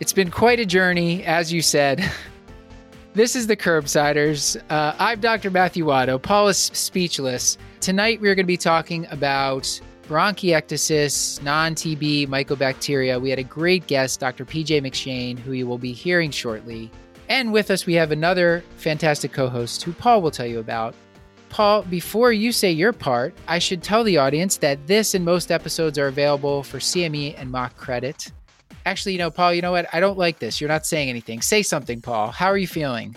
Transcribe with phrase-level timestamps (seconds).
[0.00, 2.04] it's been quite a journey, as you said.
[3.14, 4.60] This is the Curbsiders.
[4.68, 5.50] Uh, I'm Dr.
[5.50, 6.20] Matthew Watto.
[6.20, 7.56] Paul is speechless.
[7.80, 9.62] Tonight, we're going to be talking about
[10.06, 13.18] bronchiectasis, non TB mycobacteria.
[13.18, 14.44] We had a great guest, Dr.
[14.44, 16.90] PJ McShane, who you will be hearing shortly.
[17.30, 20.94] And with us, we have another fantastic co host who Paul will tell you about.
[21.48, 25.50] Paul, before you say your part, I should tell the audience that this and most
[25.50, 28.30] episodes are available for CME and MOC credit.
[28.84, 29.86] Actually, you know, Paul, you know what?
[29.92, 30.60] I don't like this.
[30.60, 31.40] You're not saying anything.
[31.42, 32.30] Say something, Paul.
[32.30, 33.16] How are you feeling?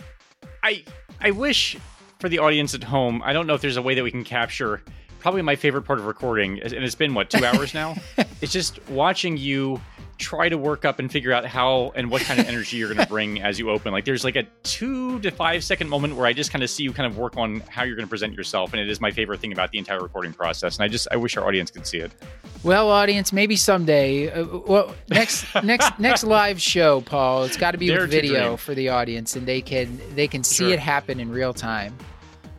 [0.64, 0.84] I
[1.22, 1.78] I wish
[2.20, 4.24] for the audience at home, I don't know if there's a way that we can
[4.24, 4.82] capture
[5.20, 7.96] probably my favorite part of recording, and it's been what two hours now.
[8.42, 9.82] it's just watching you
[10.20, 13.04] try to work up and figure out how and what kind of energy you're going
[13.04, 13.92] to bring as you open.
[13.92, 16.84] Like there's like a two to five second moment where I just kind of see
[16.84, 19.10] you kind of work on how you're going to present yourself, and it is my
[19.10, 20.78] favorite thing about the entire recording process.
[20.78, 22.12] And I just I wish our audience could see it.
[22.62, 24.30] Well, audience, maybe someday.
[24.30, 27.46] Uh, well, next next next live show, Paul.
[27.46, 30.44] It's got to be Dare with video for the audience, and they can they can
[30.44, 30.74] see Sure.
[30.74, 31.96] it happen in real time.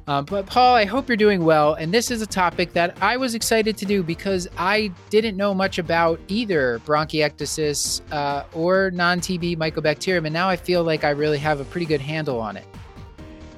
[0.06, 1.74] Um, but Paul, I hope you're doing well.
[1.74, 5.54] And this is a topic that I was excited to do because I didn't know
[5.54, 11.38] much about either bronchiectasis uh, or non-TB mycobacterium, and now I feel like I really
[11.38, 12.66] have a pretty good handle on it.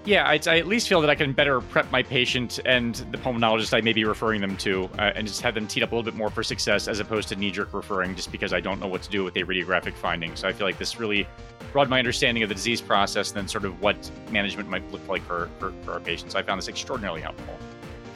[0.05, 3.19] Yeah, I, I at least feel that I can better prep my patient and the
[3.19, 5.95] pulmonologist I may be referring them to, uh, and just have them teed up a
[5.95, 8.89] little bit more for success as opposed to knee-jerk referring, just because I don't know
[8.89, 10.34] what to do with a radiographic finding.
[10.34, 11.28] So I feel like this really
[11.73, 15.06] broadened my understanding of the disease process and then sort of what management might look
[15.06, 16.34] like for, for, for our patients.
[16.34, 17.57] I found this extraordinarily helpful.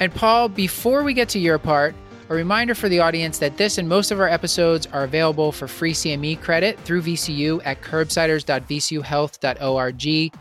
[0.01, 1.95] And Paul, before we get to your part,
[2.29, 5.69] a reminder for the audience that this and most of our episodes are available for
[5.69, 10.33] free CME credit through VCU at curbsiders.vcuhealth.org.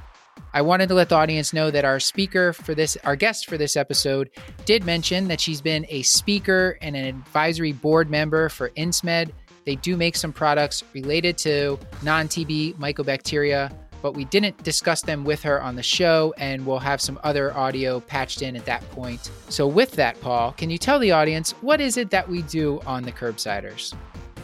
[0.55, 3.57] I wanted to let the audience know that our speaker for this, our guest for
[3.57, 4.29] this episode,
[4.63, 9.31] did mention that she's been a speaker and an advisory board member for INSMED.
[9.65, 13.69] They do make some products related to non TB mycobacteria,
[14.01, 17.53] but we didn't discuss them with her on the show, and we'll have some other
[17.53, 19.31] audio patched in at that point.
[19.49, 22.79] So, with that, Paul, can you tell the audience what is it that we do
[22.85, 23.93] on the Curbsiders?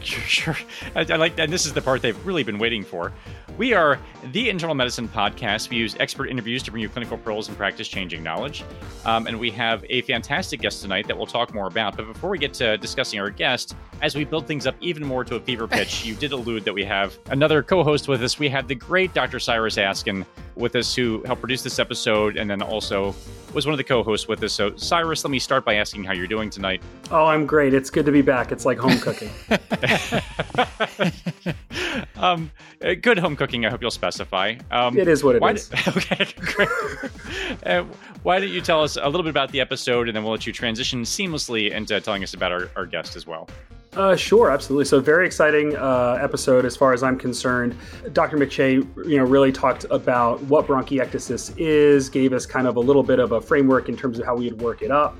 [0.03, 0.57] Sure, sure.
[0.95, 3.11] I, I like, and this is the part they've really been waiting for.
[3.57, 3.99] We are
[4.31, 5.69] the internal medicine podcast.
[5.69, 8.63] We use expert interviews to bring you clinical pearls and practice-changing knowledge.
[9.05, 11.97] Um, and we have a fantastic guest tonight that we'll talk more about.
[11.97, 15.23] But before we get to discussing our guest, as we build things up even more
[15.25, 18.39] to a fever pitch, you did allude that we have another co-host with us.
[18.39, 19.39] We have the great Dr.
[19.39, 20.25] Cyrus Askin
[20.55, 23.15] with us, who helped produce this episode, and then also
[23.53, 24.53] was one of the co-hosts with us.
[24.53, 26.81] So, Cyrus, let me start by asking how you're doing tonight.
[27.09, 27.73] Oh, I'm great.
[27.73, 28.51] It's good to be back.
[28.51, 29.29] It's like home cooking.
[32.15, 32.51] um,
[32.83, 33.65] uh, good home cooking.
[33.65, 34.55] I hope you'll specify.
[34.71, 35.69] Um, It is what it is.
[35.69, 36.69] d- okay, great.
[37.65, 37.83] uh,
[38.23, 40.47] why don't you tell us a little bit about the episode, and then we'll let
[40.47, 43.47] you transition seamlessly into telling us about our, our guest as well.
[43.93, 44.85] Uh, sure, absolutely.
[44.85, 47.75] So, very exciting uh, episode as far as I'm concerned.
[48.13, 48.37] Dr.
[48.37, 53.03] McShane, you know, really talked about what bronchiectasis is, gave us kind of a little
[53.03, 55.17] bit of a framework in terms of how we'd work it up.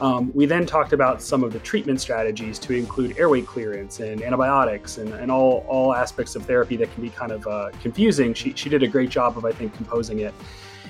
[0.00, 4.22] Um, we then talked about some of the treatment strategies to include airway clearance and
[4.22, 8.34] antibiotics and, and all, all aspects of therapy that can be kind of uh, confusing.
[8.34, 10.34] She, she did a great job of, I think, composing it.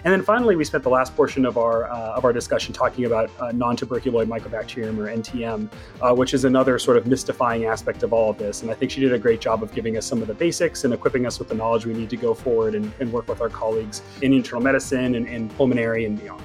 [0.05, 3.07] And then finally, we spent the last portion of our uh, of our discussion talking
[3.07, 5.69] about uh, non-tuberculoid mycobacterium or NTM,
[6.01, 8.63] uh, which is another sort of mystifying aspect of all of this.
[8.63, 10.85] And I think she did a great job of giving us some of the basics
[10.85, 13.41] and equipping us with the knowledge we need to go forward and, and work with
[13.41, 16.43] our colleagues in internal medicine and, and pulmonary and beyond.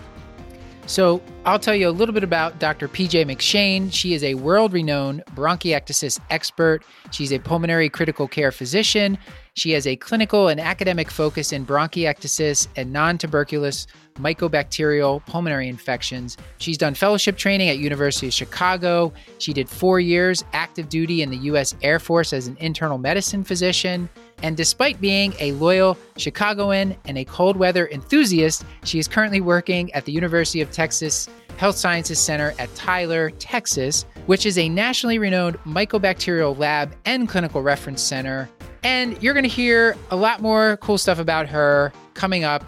[0.88, 2.88] So, I'll tell you a little bit about Dr.
[2.88, 3.94] PJ McShane.
[3.94, 6.84] She is a world renowned bronchiectasis expert.
[7.12, 9.18] She's a pulmonary critical care physician.
[9.54, 16.38] She has a clinical and academic focus in bronchiectasis and non tuberculous mycobacterial pulmonary infections.
[16.58, 19.12] She's done fellowship training at University of Chicago.
[19.40, 23.44] She did 4 years active duty in the US Air Force as an internal medicine
[23.44, 24.10] physician.
[24.42, 29.92] And despite being a loyal Chicagoan and a cold weather enthusiast, she is currently working
[29.94, 31.28] at the University of Texas
[31.58, 37.62] Health Sciences Center at Tyler, Texas, which is a nationally renowned mycobacterial lab and clinical
[37.62, 38.50] reference center.
[38.84, 42.64] And you're going to hear a lot more cool stuff about her coming up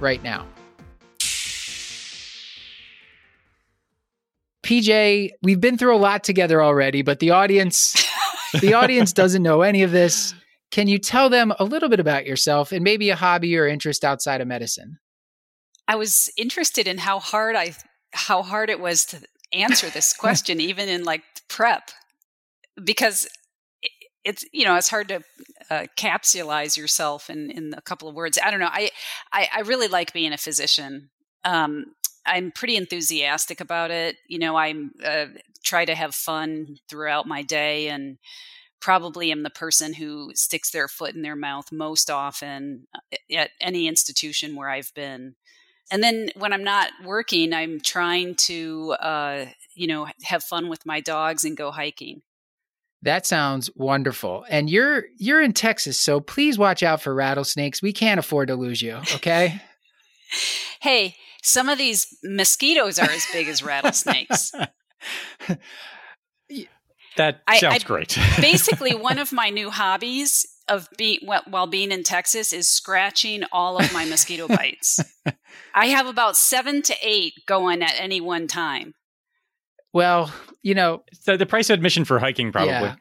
[0.00, 0.46] right now.
[4.62, 8.04] PJ, we've been through a lot together already, but the audience
[8.60, 10.34] the audience doesn't know any of this.
[10.70, 14.04] can you tell them a little bit about yourself and maybe a hobby or interest
[14.04, 14.98] outside of medicine?
[15.88, 17.74] I was interested in how hard I
[18.12, 19.20] how hard it was to
[19.52, 21.90] answer this question, even in like prep,
[22.82, 23.28] because
[24.24, 25.22] it's you know it's hard to
[25.70, 28.38] uh, capsulize yourself in in a couple of words.
[28.42, 28.70] I don't know.
[28.70, 28.90] I
[29.32, 31.10] I, I really like being a physician.
[31.44, 31.86] Um,
[32.26, 34.16] I'm pretty enthusiastic about it.
[34.28, 34.74] You know, I
[35.04, 35.26] uh,
[35.64, 38.18] try to have fun throughout my day and
[38.80, 43.50] probably am the person who sticks their foot in their mouth most often uh, at
[43.60, 45.34] any institution where I've been.
[45.90, 50.84] And then when I'm not working, I'm trying to, uh, you know, have fun with
[50.84, 52.22] my dogs and go hiking.
[53.02, 54.44] That sounds wonderful.
[54.48, 57.82] And you're you're in Texas, so please watch out for rattlesnakes.
[57.82, 59.60] We can't afford to lose you, okay?
[60.80, 64.50] hey, some of these mosquitoes are as big as rattlesnakes.
[67.16, 68.18] that sounds I, I, great.
[68.40, 73.76] basically, one of my new hobbies of being while being in Texas is scratching all
[73.78, 74.98] of my mosquito bites.
[75.74, 78.94] I have about seven to eight going at any one time.
[79.92, 82.72] Well, you know, the, the price of admission for hiking probably.
[82.72, 82.96] Yeah.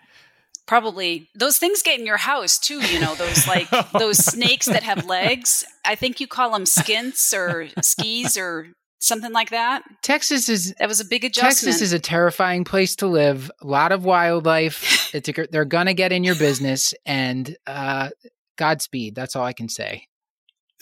[0.68, 2.82] Probably those things get in your house too.
[2.82, 5.64] You know those like those snakes that have legs.
[5.86, 9.84] I think you call them skints or skis or something like that.
[10.02, 11.56] Texas is that was a big adjustment.
[11.56, 13.52] Texas is a terrifying place to live.
[13.62, 15.10] A lot of wildlife.
[15.14, 18.10] it's a, they're gonna get in your business, and uh,
[18.58, 19.16] Godspeed.
[19.16, 20.08] That's all I can say.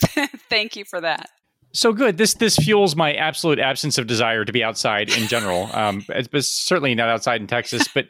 [0.50, 1.28] Thank you for that.
[1.74, 2.16] So good.
[2.16, 5.70] This this fuels my absolute absence of desire to be outside in general.
[5.74, 8.06] Um, it's, certainly not outside in Texas, but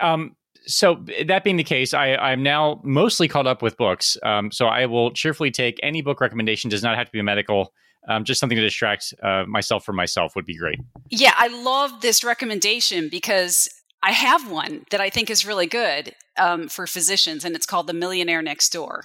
[0.00, 0.36] um,
[0.66, 4.18] so that being the case, I, I'm now mostly caught up with books.
[4.22, 6.68] Um, so I will cheerfully take any book recommendation.
[6.68, 7.72] Does not have to be medical.
[8.08, 10.78] Um, just something to distract uh, myself from myself would be great.
[11.10, 13.68] Yeah, I love this recommendation because
[14.02, 17.86] I have one that I think is really good um, for physicians, and it's called
[17.86, 19.04] The Millionaire Next Door.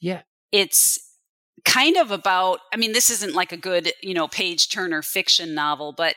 [0.00, 1.09] Yeah, it's
[1.64, 5.54] kind of about i mean this isn't like a good you know page turner fiction
[5.54, 6.14] novel but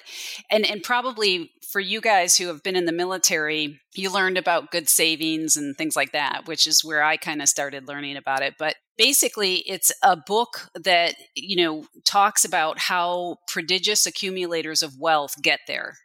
[0.49, 4.71] and and probably for you guys who have been in the military you learned about
[4.71, 8.41] good savings and things like that which is where i kind of started learning about
[8.41, 8.55] it.
[8.57, 15.35] But basically it's a book that you know talks about how prodigious accumulators of wealth
[15.41, 15.97] get there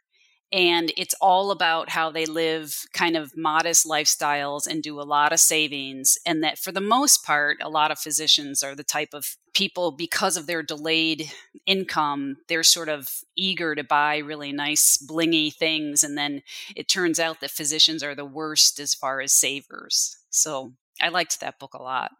[0.51, 5.31] and it's all about how they live kind of modest lifestyles and do a lot
[5.31, 9.13] of savings and that for the most part a lot of physicians are the type
[9.13, 11.31] of people because of their delayed
[11.65, 16.41] income they're sort of eager to buy really nice blingy things and then
[16.75, 20.17] it turns out that physicians are the worst as far as savers.
[20.29, 22.11] So i liked that book a lot.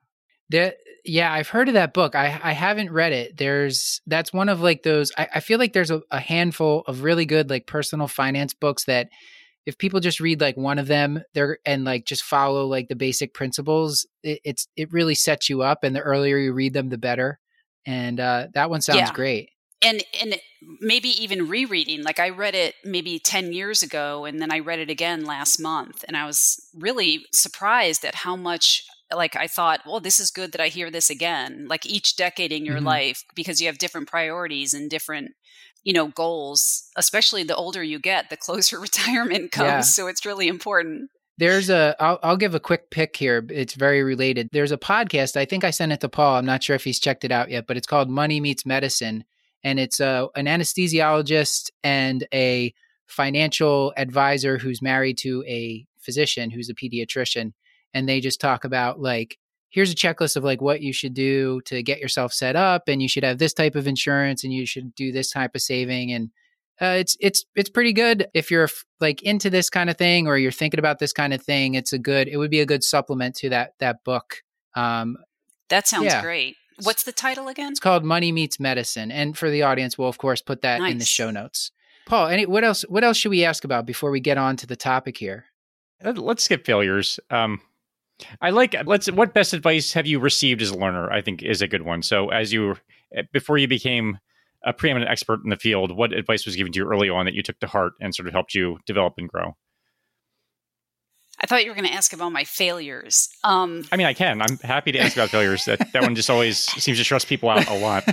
[0.50, 0.78] That
[1.10, 2.16] yeah, I've heard of that book.
[2.16, 3.38] I I haven't read it.
[3.38, 5.12] There's that's one of like those.
[5.18, 8.86] I, I feel like there's a, a handful of really good like personal finance books
[8.86, 9.10] that
[9.66, 12.96] if people just read like one of them, they're and like just follow like the
[12.96, 15.84] basic principles, it, it's it really sets you up.
[15.84, 17.40] And the earlier you read them, the better.
[17.86, 19.14] And uh, that one sounds yeah.
[19.14, 19.50] great.
[19.82, 20.36] And and
[20.82, 22.04] maybe even rereading.
[22.04, 25.60] Like I read it maybe ten years ago, and then I read it again last
[25.60, 28.84] month, and I was really surprised at how much
[29.16, 31.68] like I thought, well, this is good that I hear this again.
[31.68, 32.88] Like each decade in your mm-hmm.
[32.88, 35.32] life, because you have different priorities and different,
[35.84, 36.90] you know, goals.
[36.96, 39.68] Especially the older you get, the closer retirement comes.
[39.68, 39.82] Yeah.
[39.82, 41.10] So it's really important.
[41.38, 41.96] There's a.
[42.00, 43.46] I'll, I'll give a quick pick here.
[43.50, 44.50] It's very related.
[44.52, 45.38] There's a podcast.
[45.38, 46.36] I think I sent it to Paul.
[46.36, 49.24] I'm not sure if he's checked it out yet, but it's called Money Meets Medicine,
[49.64, 52.74] and it's a an anesthesiologist and a
[53.08, 57.54] financial advisor who's married to a physician who's a pediatrician
[57.94, 59.38] and they just talk about like
[59.70, 63.02] here's a checklist of like what you should do to get yourself set up and
[63.02, 66.12] you should have this type of insurance and you should do this type of saving
[66.12, 66.30] and
[66.82, 68.28] uh, it's it's it's pretty good.
[68.34, 68.70] If you're
[69.02, 71.92] like into this kind of thing or you're thinking about this kind of thing it's
[71.92, 74.44] a good it would be a good supplement to that that book.
[74.76, 75.18] Um
[75.70, 76.22] that sounds yeah.
[76.22, 80.10] great what's the title again it's called money meets medicine and for the audience we'll
[80.10, 80.92] of course put that nice.
[80.92, 81.72] in the show notes
[82.06, 84.68] paul any what else what else should we ask about before we get on to
[84.68, 85.46] the topic here
[86.04, 87.60] let's skip failures um
[88.42, 91.12] I like let's what best advice have you received as a learner?
[91.12, 92.02] I think is a good one.
[92.02, 92.76] So as you
[93.16, 94.20] eh, before you became
[94.64, 97.34] a preeminent expert in the field, what advice was given to you early on that
[97.34, 99.56] you took to heart and sort of helped you develop and grow?
[101.42, 103.30] I thought you were going to ask about my failures.
[103.44, 104.42] Um, I mean, I can.
[104.42, 105.66] I'm happy to ask about failures.
[105.66, 108.04] That that one just always seems to stress people out a lot.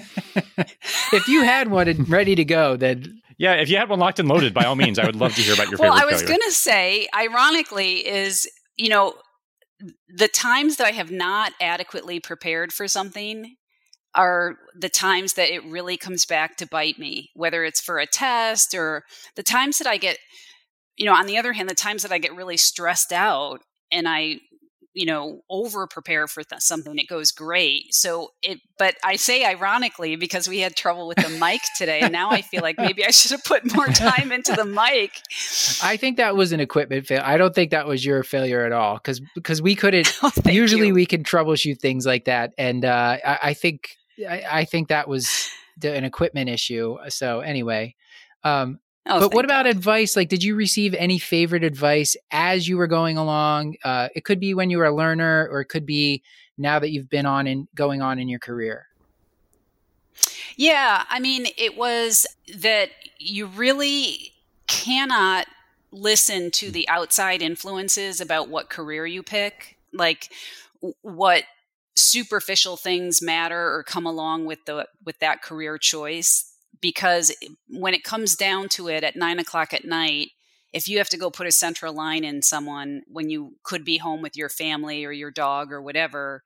[1.13, 4.29] if you had one ready to go, then yeah, if you had one locked and
[4.29, 6.07] loaded, by all means, I would love to hear about your well, favorite.
[6.07, 9.15] Well, I was going to say, ironically, is you know
[10.09, 13.57] the times that I have not adequately prepared for something
[14.15, 18.07] are the times that it really comes back to bite me, whether it's for a
[18.07, 19.05] test or
[19.35, 20.19] the times that I get,
[20.97, 23.61] you know, on the other hand, the times that I get really stressed out
[23.91, 24.41] and I,
[24.97, 29.45] you know over prepare for th- something it goes great so it but i say
[29.45, 33.05] ironically because we had trouble with the mic today and now i feel like maybe
[33.05, 35.13] i should have put more time into the mic
[35.83, 37.23] I think that was an equipment fail.
[37.25, 40.13] I don't think that was your failure at all because because we couldn't.
[40.23, 40.95] Oh, usually you.
[40.95, 43.97] we can troubleshoot things like that, and uh, I, I think
[44.29, 46.97] I, I think that was the, an equipment issue.
[47.09, 47.95] So anyway,
[48.45, 49.77] um, Oh, but what about God.
[49.77, 50.17] advice?
[50.17, 53.77] Like, did you receive any favorite advice as you were going along?
[53.85, 56.23] Uh, it could be when you were a learner, or it could be
[56.59, 58.87] now that you've been on and going on in your career.
[60.57, 64.33] Yeah, I mean, it was that you really
[64.67, 65.47] cannot
[65.93, 70.31] listen to the outside influences about what career you pick, like
[71.03, 71.45] what
[71.95, 76.53] superficial things matter or come along with the with that career choice.
[76.81, 77.35] Because
[77.69, 80.31] when it comes down to it, at nine o'clock at night,
[80.73, 83.99] if you have to go put a central line in someone when you could be
[83.99, 86.43] home with your family or your dog or whatever,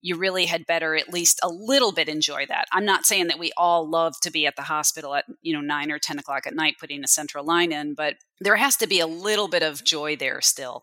[0.00, 2.66] you really had better at least a little bit enjoy that.
[2.72, 5.60] I'm not saying that we all love to be at the hospital at you know
[5.60, 8.86] nine or ten o'clock at night putting a central line in, but there has to
[8.86, 10.82] be a little bit of joy there still.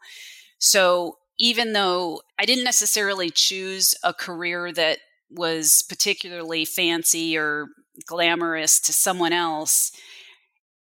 [0.59, 7.67] So even though I didn't necessarily choose a career that was particularly fancy or
[8.05, 9.91] glamorous to someone else,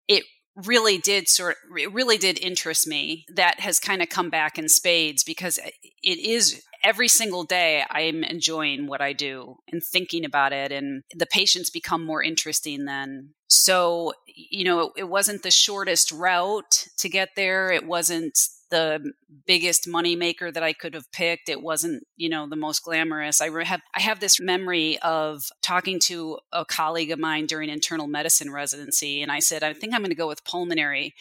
[0.08, 0.24] it
[0.56, 3.26] really did sort of, it really did interest me.
[3.34, 7.84] That has kind of come back in spades because eh, it is every single day
[7.90, 12.86] i'm enjoying what i do and thinking about it and the patients become more interesting
[12.86, 18.38] then so you know it, it wasn't the shortest route to get there it wasn't
[18.74, 19.14] the
[19.46, 21.48] biggest money maker that I could have picked.
[21.48, 23.40] It wasn't, you know, the most glamorous.
[23.40, 28.08] I have I have this memory of talking to a colleague of mine during internal
[28.08, 31.14] medicine residency, and I said, I think I'm going to go with pulmonary,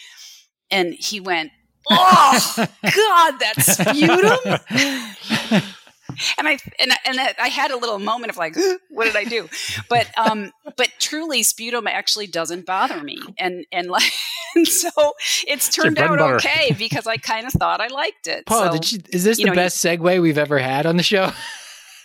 [0.71, 1.53] and he went,
[1.91, 5.63] "Oh God, that's sputum."
[6.39, 8.55] and I and I, and I had a little moment of like,
[8.91, 9.49] what did I do?
[9.89, 14.11] But um, but truly, sputum actually doesn't bother me, and and like,
[14.55, 14.91] and so
[15.47, 16.37] it's turned bread out butter.
[16.37, 18.47] okay because I kind of thought I liked it.
[18.47, 20.87] Paul, so, did you, is this you the know, you- best segue we've ever had
[20.87, 21.33] on the show?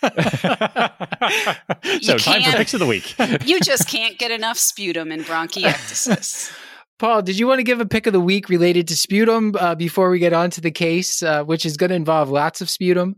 [0.00, 3.14] so time for can't- picks of the week.
[3.44, 6.52] you just can't get enough sputum in bronchiectasis.
[6.98, 9.76] Paul, did you want to give a pick of the week related to sputum uh,
[9.76, 12.68] before we get on to the case, uh, which is going to involve lots of
[12.68, 13.16] sputum?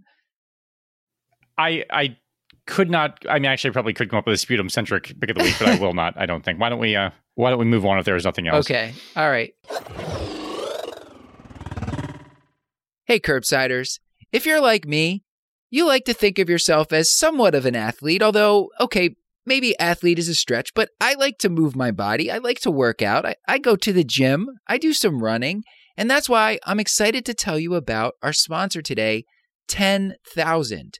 [1.60, 2.16] I I
[2.66, 3.24] could not.
[3.28, 5.44] I mean, actually, I probably could come up with a sputum centric pick of the
[5.44, 6.14] week, but I will not.
[6.16, 6.60] I don't think.
[6.60, 6.96] Why don't we?
[6.96, 8.66] Uh, why don't we move on if there is nothing else?
[8.66, 8.92] Okay.
[9.16, 9.52] All right.
[13.04, 13.98] Hey, curbsiders.
[14.32, 15.24] If you're like me,
[15.70, 20.18] you like to think of yourself as somewhat of an athlete, although, okay, maybe athlete
[20.18, 22.30] is a stretch, but I like to move my body.
[22.30, 23.26] I like to work out.
[23.26, 24.48] I, I go to the gym.
[24.68, 25.64] I do some running.
[25.96, 29.24] And that's why I'm excited to tell you about our sponsor today,
[29.66, 30.98] 10,000.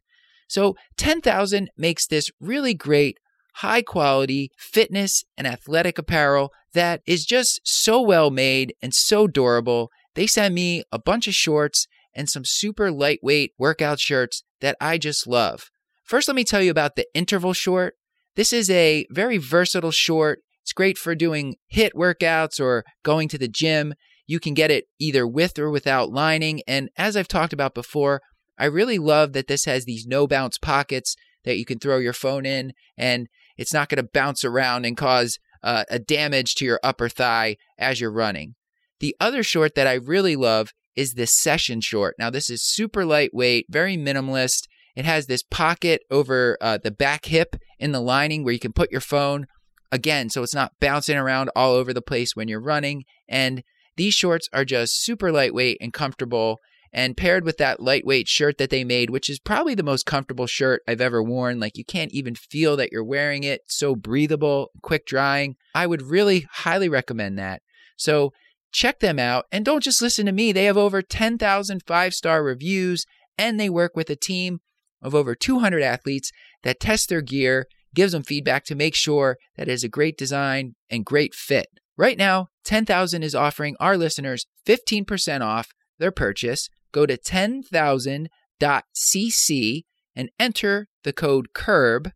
[0.51, 3.19] So, 10,000 makes this really great,
[3.59, 9.93] high quality fitness and athletic apparel that is just so well made and so durable.
[10.17, 14.99] They sent me a bunch of shorts and some super lightweight workout shirts that I
[14.99, 15.71] just love.
[16.03, 17.95] First, let me tell you about the interval short.
[18.35, 20.41] This is a very versatile short.
[20.63, 23.95] It's great for doing HIIT workouts or going to the gym.
[24.27, 26.63] You can get it either with or without lining.
[26.67, 28.21] And as I've talked about before,
[28.61, 32.13] I really love that this has these no bounce pockets that you can throw your
[32.13, 33.27] phone in and
[33.57, 37.57] it's not going to bounce around and cause uh, a damage to your upper thigh
[37.79, 38.55] as you're running.
[39.01, 42.17] The other short that I really love is this session short.
[42.19, 44.67] Now, this is super lightweight, very minimalist.
[44.95, 48.73] It has this pocket over uh, the back hip in the lining where you can
[48.73, 49.47] put your phone
[49.91, 53.05] again, so it's not bouncing around all over the place when you're running.
[53.29, 53.63] And
[53.97, 56.59] these shorts are just super lightweight and comfortable.
[56.93, 60.49] And paired with that lightweight shirt that they made, which is probably the most comfortable
[60.49, 64.71] shirt I've ever worn, like you can't even feel that you're wearing it, so breathable,
[64.83, 65.55] quick drying.
[65.73, 67.63] I would really highly recommend that.
[67.97, 68.33] So
[68.73, 70.53] check them out and don't just listen to me.
[70.53, 73.07] They have over 10,000 five star reviews
[73.39, 74.61] and they work with a team
[75.03, 76.31] of over 200 athletes
[76.63, 80.17] that test their gear, gives them feedback to make sure that it is a great
[80.19, 81.69] design and great fit.
[81.97, 85.69] Right now, 10,000 is offering our listeners 15% off
[85.99, 86.69] their purchase.
[86.93, 89.85] Go to 10,000.cc
[90.17, 92.13] and enter the code CURB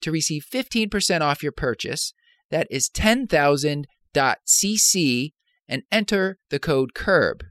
[0.00, 2.14] to receive 15% off your purchase.
[2.50, 5.32] That is 10,000.cc
[5.68, 7.42] and enter the code CURB.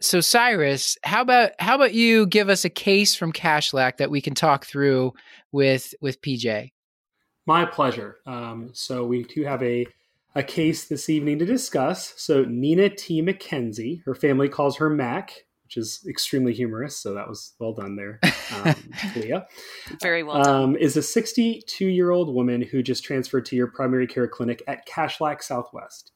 [0.00, 4.20] So Cyrus, how about how about you give us a case from Cashlack that we
[4.20, 5.14] can talk through
[5.50, 6.72] with with PJ?
[7.46, 8.18] My pleasure.
[8.26, 9.86] Um, so we do have a
[10.34, 12.14] a case this evening to discuss.
[12.16, 13.22] So, Nina T.
[13.22, 16.96] McKenzie, her family calls her Mac, which is extremely humorous.
[16.96, 18.20] So, that was well done there,
[18.54, 18.74] um,
[19.16, 19.46] Leah.
[20.00, 20.62] Very well done.
[20.62, 24.62] Um, is a 62 year old woman who just transferred to your primary care clinic
[24.66, 26.12] at Cashlack Southwest.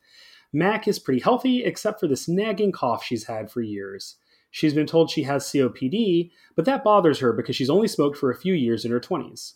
[0.53, 4.17] Mac is pretty healthy, except for this nagging cough she's had for years.
[4.51, 8.31] She's been told she has COPD, but that bothers her because she's only smoked for
[8.31, 9.55] a few years in her 20s.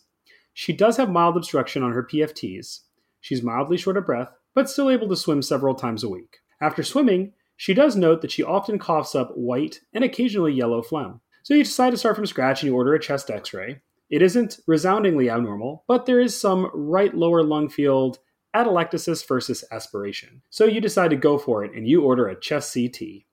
[0.53, 2.81] She does have mild obstruction on her PFTs.
[3.19, 6.37] She's mildly short of breath, but still able to swim several times a week.
[6.61, 11.21] After swimming, she does note that she often coughs up white and occasionally yellow phlegm.
[11.43, 13.81] So you decide to start from scratch and you order a chest x ray.
[14.09, 18.19] It isn't resoundingly abnormal, but there is some right lower lung field
[18.55, 20.41] atelectasis versus aspiration.
[20.49, 23.25] So you decide to go for it and you order a chest CT.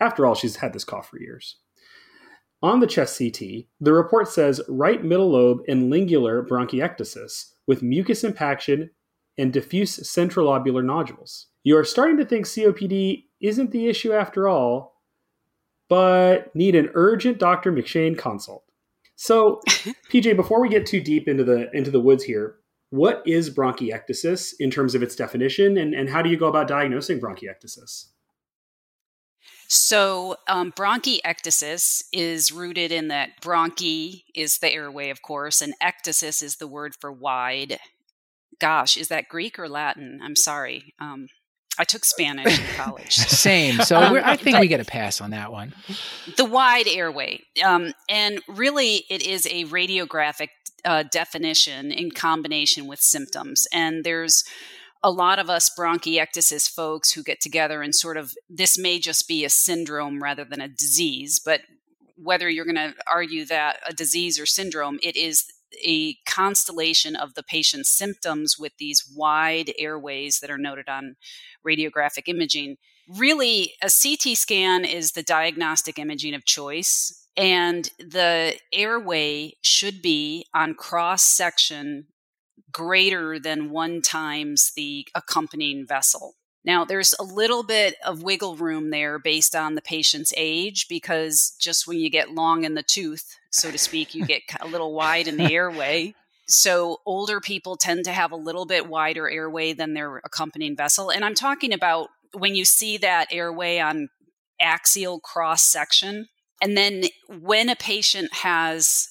[0.00, 1.58] After all, she's had this cough for years.
[2.62, 8.22] On the chest CT, the report says right middle lobe and lingular bronchiectasis with mucus
[8.22, 8.90] impaction
[9.38, 11.46] and diffuse centrilobular nodules.
[11.64, 15.00] You are starting to think COPD isn't the issue after all,
[15.88, 17.72] but need an urgent Dr.
[17.72, 18.64] McShane consult.
[19.16, 19.60] So,
[20.10, 22.56] PJ, before we get too deep into the into the woods here,
[22.90, 26.68] what is bronchiectasis in terms of its definition, and, and how do you go about
[26.68, 28.06] diagnosing bronchiectasis?
[29.68, 36.42] So, um, bronchiectasis is rooted in that bronchi is the airway, of course, and ectasis
[36.42, 37.78] is the word for wide.
[38.62, 40.20] Gosh, is that Greek or Latin?
[40.22, 40.94] I'm sorry.
[41.00, 41.26] Um,
[41.80, 43.16] I took Spanish in college.
[43.16, 43.80] Same.
[43.80, 45.74] So um, I think we get a pass on that one.
[46.36, 47.40] The wide airway.
[47.64, 50.50] Um, and really, it is a radiographic
[50.84, 53.66] uh, definition in combination with symptoms.
[53.72, 54.44] And there's
[55.02, 59.26] a lot of us bronchiectasis folks who get together and sort of this may just
[59.26, 61.62] be a syndrome rather than a disease, but
[62.16, 65.46] whether you're going to argue that a disease or syndrome, it is
[65.84, 71.16] a constellation of the patient's symptoms with these wide airways that are noted on
[71.66, 72.76] radiographic imaging.
[73.08, 77.26] Really, a CT scan is the diagnostic imaging of choice.
[77.36, 82.06] And the airway should be on cross section
[82.70, 86.34] greater than one times the accompanying vessel.
[86.64, 91.56] Now, there's a little bit of wiggle room there based on the patient's age because
[91.58, 94.94] just when you get long in the tooth, so to speak, you get a little
[94.94, 96.14] wide in the airway.
[96.48, 101.10] So, older people tend to have a little bit wider airway than their accompanying vessel.
[101.10, 104.08] And I'm talking about when you see that airway on
[104.60, 106.28] axial cross section.
[106.60, 109.08] And then when a patient has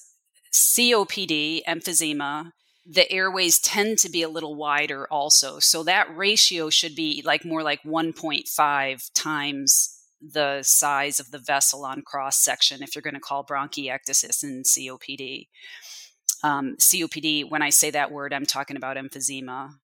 [0.52, 2.52] COPD, emphysema,
[2.84, 5.58] the airways tend to be a little wider also.
[5.58, 11.84] So that ratio should be like more like 1.5 times the size of the vessel
[11.84, 15.48] on cross section if you're going to call bronchiectasis and COPD.
[16.44, 19.74] Um, COPD, when I say that word, I'm talking about emphysema.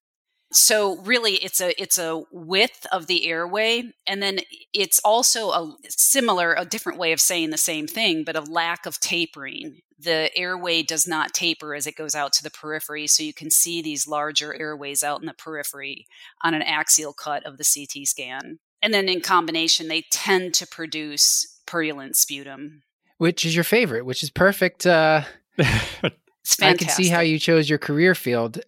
[0.50, 4.40] So really, it's a it's a width of the airway, and then
[4.72, 8.87] it's also a similar, a different way of saying the same thing, but a lack
[8.87, 9.80] of tapering.
[9.98, 13.50] The airway does not taper as it goes out to the periphery, so you can
[13.50, 16.06] see these larger airways out in the periphery
[16.42, 18.61] on an axial cut of the CT scan.
[18.80, 22.82] And then in combination, they tend to produce purulent sputum.
[23.18, 24.87] Which is your favorite, which is perfect.
[24.87, 25.22] Uh,
[25.58, 28.61] I can see how you chose your career field.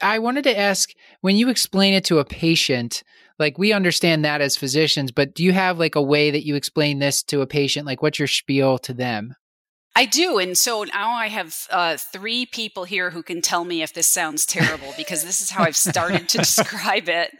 [0.00, 3.04] I wanted to ask when you explain it to a patient,
[3.38, 6.56] like we understand that as physicians, but do you have like a way that you
[6.56, 7.86] explain this to a patient?
[7.86, 9.36] Like, what's your spiel to them?
[9.94, 10.38] I do.
[10.38, 14.06] And so now I have uh, three people here who can tell me if this
[14.06, 17.32] sounds terrible because this is how I've started to describe it.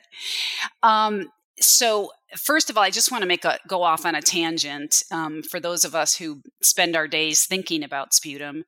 [0.83, 4.23] Um, so, first of all, I just want to make a go off on a
[4.23, 8.65] tangent um, for those of us who spend our days thinking about sputum.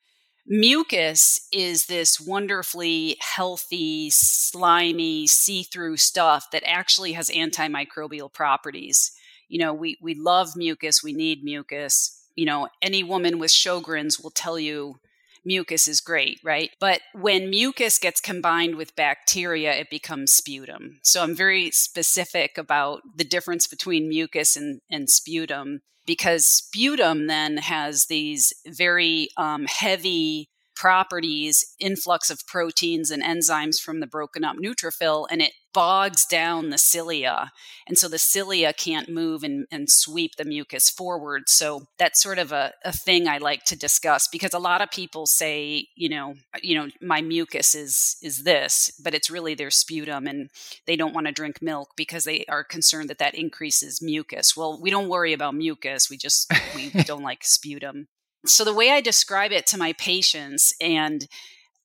[0.47, 9.11] Mucus is this wonderfully healthy, slimy, see through stuff that actually has antimicrobial properties.
[9.49, 12.24] You know, we, we love mucus, we need mucus.
[12.35, 14.97] You know, any woman with Sjogren's will tell you
[15.45, 16.71] mucus is great, right?
[16.81, 21.01] But when mucus gets combined with bacteria, it becomes sputum.
[21.03, 27.59] So I'm very specific about the difference between mucus and, and sputum because sputum then
[27.59, 34.57] has these very um, heavy properties, influx of proteins and enzymes from the broken up
[34.57, 37.51] neutrophil, and it bogs down the cilia.
[37.87, 41.49] And so the cilia can't move and, and sweep the mucus forward.
[41.49, 44.91] So that's sort of a, a thing I like to discuss because a lot of
[44.91, 49.71] people say, you know, you know, my mucus is is this, but it's really their
[49.71, 50.49] sputum and
[50.87, 54.57] they don't want to drink milk because they are concerned that that increases mucus.
[54.57, 56.09] Well, we don't worry about mucus.
[56.09, 58.07] We just we don't like sputum.
[58.47, 61.27] So the way I describe it to my patients and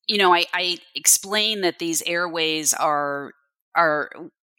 [0.10, 3.32] you know, I, I explain that these airways are
[3.76, 4.10] are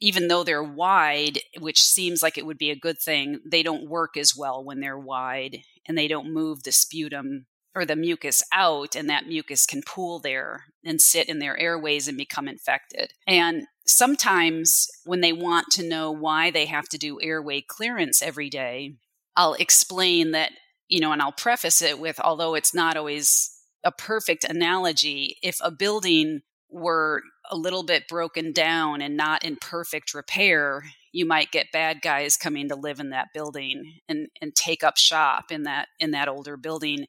[0.00, 3.90] even though they're wide, which seems like it would be a good thing, they don't
[3.90, 8.42] work as well when they're wide and they don't move the sputum or the mucus
[8.52, 13.12] out, and that mucus can pool there and sit in their airways and become infected.
[13.26, 18.50] And sometimes when they want to know why they have to do airway clearance every
[18.50, 18.96] day,
[19.36, 20.50] I'll explain that,
[20.90, 25.56] you know, and I'll preface it with although it's not always a perfect analogy, if
[25.62, 31.50] a building were a little bit broken down and not in perfect repair, you might
[31.50, 35.62] get bad guys coming to live in that building and, and take up shop in
[35.62, 37.06] that in that older building.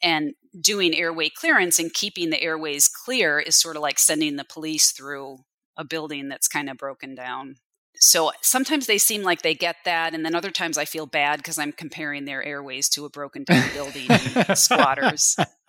[0.00, 4.44] And doing airway clearance and keeping the airways clear is sort of like sending the
[4.44, 5.38] police through
[5.76, 7.56] a building that's kind of broken down.
[7.96, 11.38] So sometimes they seem like they get that, and then other times I feel bad
[11.38, 14.08] because I'm comparing their airways to a broken down building
[14.54, 15.36] squatters.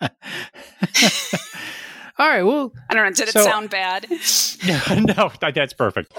[2.18, 2.42] All right.
[2.42, 3.10] Well, I don't know.
[3.12, 4.06] Did so, it sound bad?
[4.66, 6.12] no, no, that's perfect.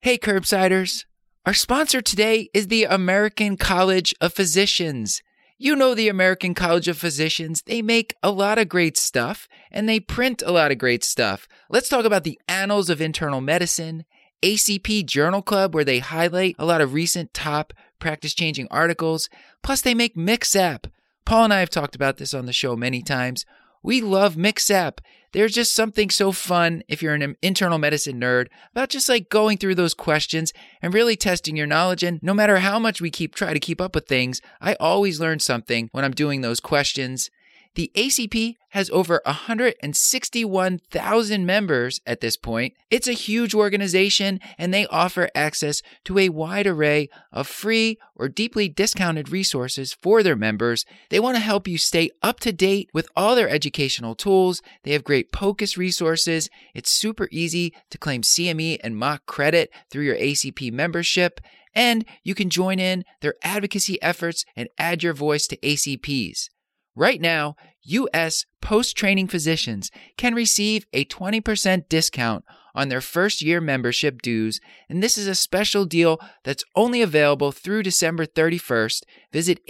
[0.00, 1.04] Hey, curbsiders.
[1.46, 5.22] Our sponsor today is the American College of Physicians.
[5.62, 7.60] You know the American College of Physicians.
[7.60, 11.46] They make a lot of great stuff and they print a lot of great stuff.
[11.68, 14.06] Let's talk about the Annals of Internal Medicine,
[14.42, 19.28] ACP Journal Club, where they highlight a lot of recent top practice changing articles.
[19.62, 20.86] Plus, they make MKSAP,
[21.26, 23.44] Paul and I have talked about this on the show many times.
[23.82, 24.98] We love MKSAP.
[25.32, 29.58] There's just something so fun if you're an internal medicine nerd about just like going
[29.58, 32.02] through those questions and really testing your knowledge.
[32.02, 35.20] And no matter how much we keep try to keep up with things, I always
[35.20, 37.30] learn something when I'm doing those questions.
[37.76, 42.74] The ACP has over 161,000 members at this point.
[42.90, 48.28] It's a huge organization and they offer access to a wide array of free or
[48.28, 50.84] deeply discounted resources for their members.
[51.10, 54.62] They want to help you stay up to date with all their educational tools.
[54.82, 56.50] They have great POCUS resources.
[56.74, 61.40] It's super easy to claim CME and MOC credit through your ACP membership.
[61.72, 66.48] And you can join in their advocacy efforts and add your voice to ACPs.
[66.96, 68.46] Right now, U.S.
[68.60, 75.02] post training physicians can receive a 20% discount on their first year membership dues, and
[75.02, 79.02] this is a special deal that's only available through December 31st.
[79.32, 79.60] Visit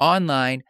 [0.00, 0.62] acponline.org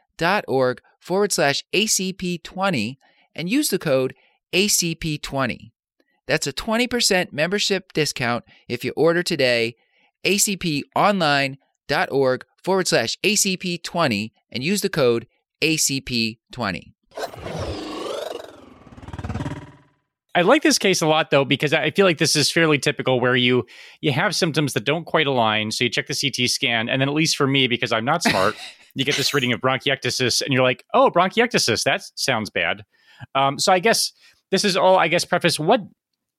[0.99, 2.97] forward slash ACP20
[3.35, 4.15] and use the code
[4.53, 5.71] ACP20.
[6.27, 9.77] That's a 20% membership discount if you order today.
[10.25, 11.57] acponline.org
[12.63, 15.27] forward slash ACP20 and use the code
[15.63, 16.93] ACP20.
[20.35, 23.21] I like this case a lot though because I feel like this is fairly typical
[23.21, 23.67] where you
[24.01, 27.09] you have symptoms that don't quite align so you check the CT scan and then
[27.09, 28.55] at least for me because I'm not smart
[28.95, 32.85] you get this reading of bronchiectasis and you're like oh bronchiectasis that sounds bad
[33.35, 34.13] um, so I guess
[34.53, 35.81] this is all I guess preface what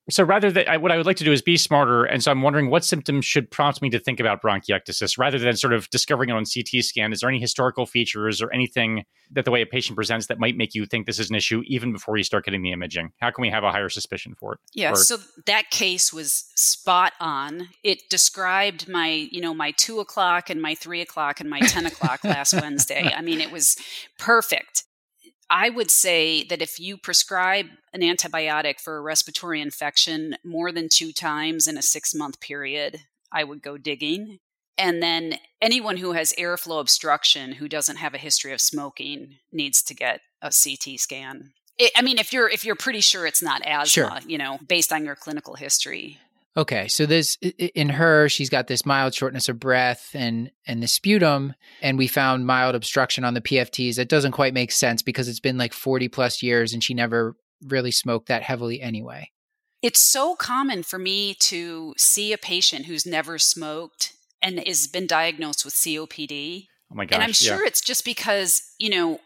[0.10, 2.32] so rather than I, what I would like to do is be smarter, and so
[2.32, 5.90] I'm wondering what symptoms should prompt me to think about bronchiectasis rather than sort of
[5.90, 7.14] discovering it on CT scan.
[7.14, 10.58] Is there any historical features or anything that the way a patient presents that might
[10.58, 13.12] make you think this is an issue even before you start getting the imaging?
[13.20, 14.60] How can we have a higher suspicion for it?
[14.74, 17.70] Yeah, or, so that case was spot on.
[17.84, 21.86] It described my, you know, my two o'clock and my three o'clock and my ten
[21.86, 23.14] o'clock last Wednesday.
[23.16, 23.78] I mean, it was
[24.18, 24.86] perfect.
[25.52, 30.88] I would say that if you prescribe an antibiotic for a respiratory infection more than
[30.90, 33.02] two times in a six month period,
[33.34, 34.40] I would go digging.
[34.78, 39.84] And then anyone who has airflow obstruction who doesn't have a history of smoking needs
[39.84, 41.52] to get a CT scan.
[41.78, 44.20] It, I mean, if you're if you're pretty sure it's not asthma, sure.
[44.26, 46.18] you know, based on your clinical history.
[46.58, 50.88] Okay, so this in her, she's got this mild shortness of breath and and the
[50.88, 53.96] sputum, and we found mild obstruction on the PFTs.
[53.96, 57.38] That doesn't quite make sense because it's been like forty plus years, and she never
[57.66, 59.32] really smoked that heavily anyway.
[59.82, 65.08] It's so common for me to see a patient who's never smoked and has been
[65.08, 66.68] diagnosed with COPD.
[66.92, 67.16] Oh my gosh!
[67.16, 67.68] And I'm sure yeah.
[67.68, 69.22] it's just because you know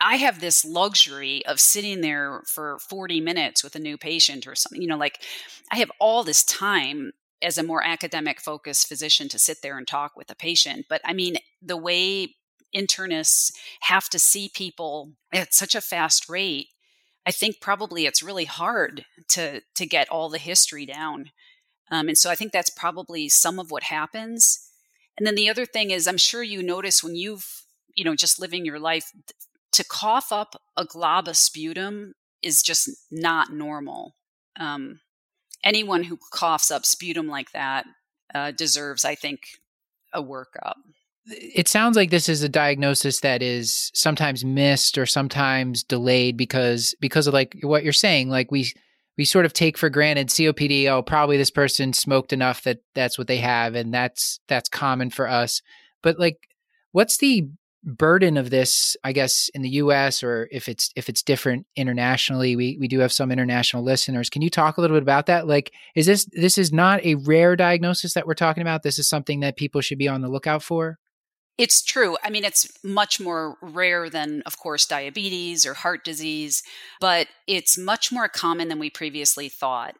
[0.00, 4.54] I have this luxury of sitting there for 40 minutes with a new patient or
[4.54, 4.80] something.
[4.80, 5.22] You know, like
[5.70, 9.86] I have all this time as a more academic focused physician to sit there and
[9.86, 10.86] talk with a patient.
[10.88, 12.34] But I mean, the way
[12.74, 16.68] internists have to see people at such a fast rate,
[17.26, 21.30] I think probably it's really hard to to get all the history down.
[21.90, 24.70] Um, and so I think that's probably some of what happens.
[25.18, 28.40] And then the other thing is, I'm sure you notice when you've you know just
[28.40, 29.12] living your life
[29.72, 34.16] to cough up a glob of sputum is just not normal.
[34.58, 35.00] Um,
[35.62, 37.86] anyone who coughs up sputum like that
[38.34, 39.40] uh, deserves, I think,
[40.12, 40.74] a workup.
[41.26, 46.94] It sounds like this is a diagnosis that is sometimes missed or sometimes delayed because
[47.00, 48.30] because of like what you're saying.
[48.30, 48.72] Like we
[49.16, 50.86] we sort of take for granted COPD.
[50.86, 55.10] Oh, probably this person smoked enough that that's what they have, and that's that's common
[55.10, 55.60] for us.
[56.02, 56.38] But like,
[56.92, 57.50] what's the
[57.84, 58.96] burden of this?
[59.04, 60.22] I guess in the U.S.
[60.22, 64.30] or if it's if it's different internationally, we we do have some international listeners.
[64.30, 65.46] Can you talk a little bit about that?
[65.46, 68.82] Like, is this this is not a rare diagnosis that we're talking about?
[68.82, 70.98] This is something that people should be on the lookout for.
[71.58, 72.16] It's true.
[72.24, 76.62] I mean, it's much more rare than, of course, diabetes or heart disease,
[77.02, 79.94] but it's much more common than we previously thought.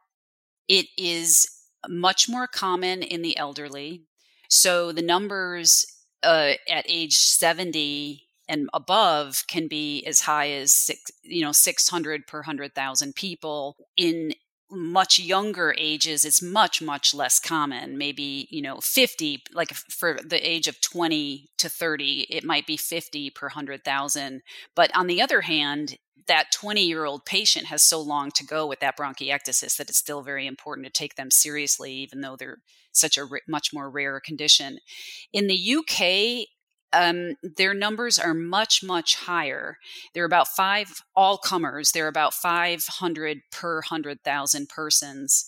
[0.69, 1.47] It is
[1.87, 4.05] much more common in the elderly.
[4.49, 5.85] So the numbers
[6.23, 12.27] uh, at age 70 and above can be as high as six, you know, 600
[12.27, 13.77] per 100,000 people.
[13.97, 14.33] In
[14.73, 20.49] much younger ages it's much much less common maybe you know 50 like for the
[20.49, 24.43] age of 20 to 30 it might be 50 per 100,000
[24.77, 25.99] but on the other hand
[26.31, 29.99] that 20 year old patient has so long to go with that bronchiectasis that it's
[29.99, 32.59] still very important to take them seriously even though they're
[32.93, 34.79] such a much more rare condition
[35.33, 36.47] in the UK
[36.93, 39.79] um, their numbers are much, much higher.
[40.13, 45.47] They're about five, all comers, they're about 500 per 100,000 persons.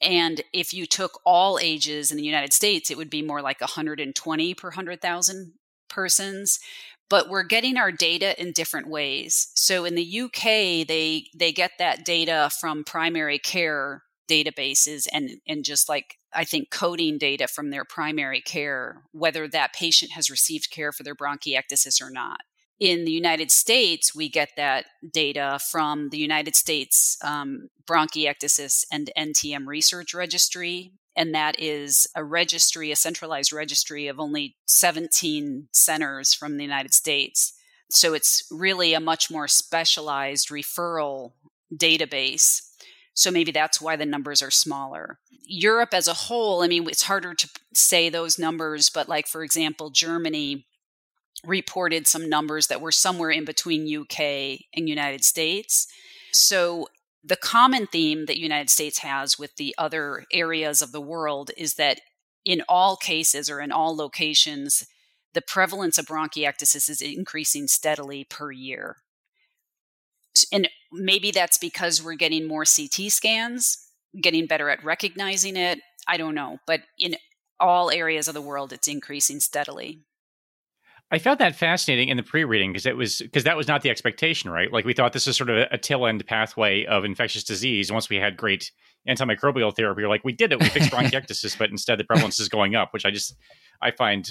[0.00, 3.60] And if you took all ages in the United States, it would be more like
[3.60, 5.52] 120 per 100,000
[5.88, 6.60] persons.
[7.08, 9.48] But we're getting our data in different ways.
[9.54, 15.64] So in the UK, they they get that data from primary care databases and and
[15.64, 20.70] just like I think coding data from their primary care whether that patient has received
[20.70, 22.40] care for their bronchiectasis or not.
[22.78, 29.10] In the United States, we get that data from the United States um, Bronchiectasis and
[29.16, 36.34] NTM Research Registry, and that is a registry, a centralized registry of only 17 centers
[36.34, 37.52] from the United States.
[37.90, 41.32] So it's really a much more specialized referral
[41.74, 42.62] database
[43.16, 45.18] so maybe that's why the numbers are smaller.
[45.46, 49.42] Europe as a whole, I mean, it's harder to say those numbers, but like, for
[49.42, 50.66] example, Germany
[51.42, 55.86] reported some numbers that were somewhere in between UK and United States.
[56.32, 56.88] So
[57.26, 61.74] the common theme that United States has with the other areas of the world is
[61.74, 62.00] that
[62.44, 64.86] in all cases or in all locations,
[65.34, 68.98] the prevalence of bronchiectasis is increasing steadily per year
[70.52, 73.88] and maybe that's because we're getting more CT scans,
[74.20, 75.80] getting better at recognizing it.
[76.06, 76.58] I don't know.
[76.66, 77.16] But in
[77.58, 80.00] all areas of the world, it's increasing steadily.
[81.10, 83.90] I found that fascinating in the pre-reading because it was because that was not the
[83.90, 84.72] expectation, right?
[84.72, 87.92] Like we thought this is sort of a, tail end pathway of infectious disease.
[87.92, 88.72] Once we had great
[89.08, 92.48] antimicrobial therapy, we're like, we did it, we fixed bronchiectasis, but instead the prevalence is
[92.48, 93.36] going up, which I just
[93.80, 94.28] I find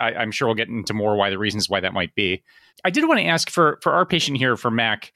[0.00, 2.42] I, am sure we'll get into more why the reasons why that might be.
[2.84, 5.12] I did want to ask for for our patient here for Mac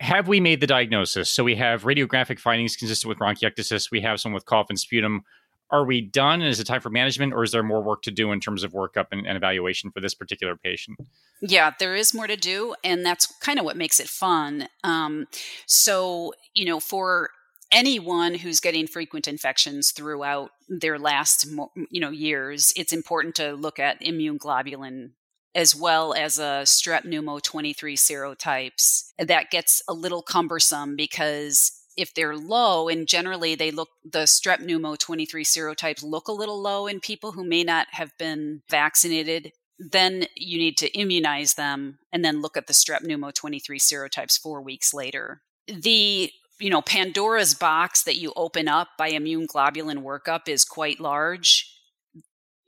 [0.00, 1.30] have we made the diagnosis?
[1.30, 3.90] So we have radiographic findings consistent with bronchiectasis.
[3.90, 5.22] We have some with cough and sputum.
[5.70, 6.42] Are we done?
[6.42, 8.72] Is it time for management, or is there more work to do in terms of
[8.72, 10.98] workup and, and evaluation for this particular patient?
[11.40, 14.68] Yeah, there is more to do, and that's kind of what makes it fun.
[14.82, 15.26] Um,
[15.66, 17.30] so, you know, for
[17.70, 21.46] anyone who's getting frequent infections throughout their last
[21.90, 25.10] you know years it's important to look at immune globulin
[25.54, 29.10] as well as a strep pneumo 23 serotypes.
[29.18, 34.60] That gets a little cumbersome because if they're low, and generally they look, the strep
[34.60, 39.52] pneumo 23 serotypes look a little low in people who may not have been vaccinated,
[39.78, 44.38] then you need to immunize them and then look at the strep pneumo 23 serotypes
[44.38, 45.42] four weeks later.
[45.66, 46.30] The
[46.60, 51.77] you know, Pandora's box that you open up by immune globulin workup is quite large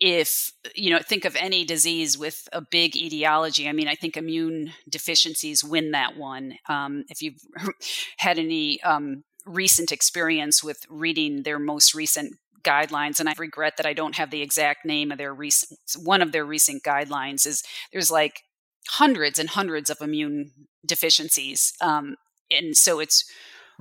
[0.01, 4.17] if you know think of any disease with a big etiology i mean i think
[4.17, 6.55] immune deficiencies win that one.
[6.69, 7.41] Um, if you've
[8.19, 13.87] had any um, recent experience with reading their most recent guidelines and i regret that
[13.87, 17.63] i don't have the exact name of their recent one of their recent guidelines is
[17.93, 18.43] there's like
[18.89, 20.51] hundreds and hundreds of immune
[20.85, 22.17] deficiencies um,
[22.51, 23.25] and so it's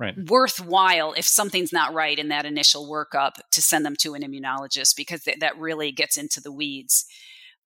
[0.00, 0.14] right.
[0.28, 4.96] worthwhile if something's not right in that initial workup to send them to an immunologist
[4.96, 7.04] because th- that really gets into the weeds.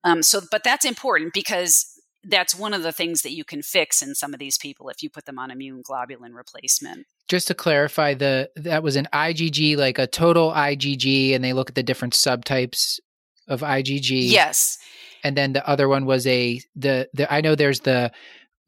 [0.03, 1.87] Um, so, but that's important because
[2.27, 5.01] that's one of the things that you can fix in some of these people if
[5.01, 7.07] you put them on immune globulin replacement.
[7.27, 11.69] Just to clarify, the that was an IgG, like a total IgG, and they look
[11.69, 12.99] at the different subtypes
[13.47, 14.29] of IgG.
[14.29, 14.77] Yes.
[15.23, 18.11] And then the other one was a the the I know there's the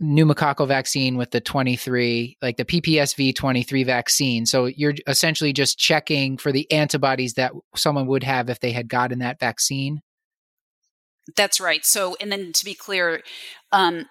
[0.02, 4.46] pneumococcal vaccine with the 23, like the PPSV 23 vaccine.
[4.46, 8.90] So you're essentially just checking for the antibodies that someone would have if they had
[8.90, 10.02] gotten that vaccine.
[11.36, 11.86] That's right.
[11.86, 13.22] So, and then to be clear,
[13.72, 14.06] um,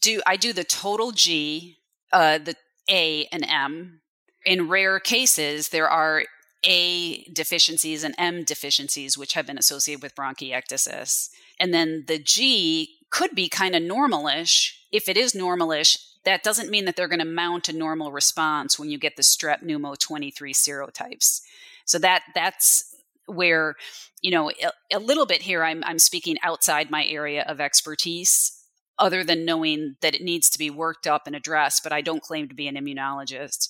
[0.00, 1.76] do I do the total G,
[2.12, 2.56] uh, the
[2.90, 4.00] A and M,
[4.44, 6.24] in rare cases, there are
[6.64, 11.28] A deficiencies and M deficiencies, which have been associated with bronchiectasis.
[11.60, 14.72] And then the G could be kind of normalish.
[14.92, 18.78] If it is normalish, that doesn't mean that they're going to mount a normal response
[18.78, 21.40] when you get the strep pneumo 23 serotypes.
[21.84, 22.94] So that that's
[23.26, 23.76] where
[24.22, 28.52] you know a, a little bit here I'm I'm speaking outside my area of expertise
[28.98, 32.22] other than knowing that it needs to be worked up and addressed, but I don't
[32.22, 33.68] claim to be an immunologist.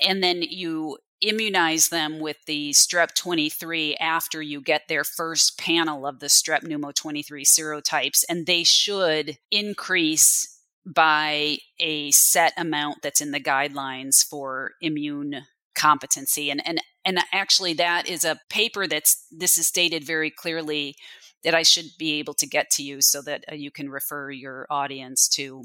[0.00, 6.06] And then you immunize them with the strep 23 after you get their first panel
[6.06, 13.20] of the strep pneumo 23 serotypes and they should increase by a set amount that's
[13.20, 15.42] in the guidelines for immune
[15.78, 16.50] competency.
[16.50, 20.96] And and and actually that is a paper that's this is stated very clearly
[21.44, 24.30] that I should be able to get to you so that uh, you can refer
[24.30, 25.64] your audience to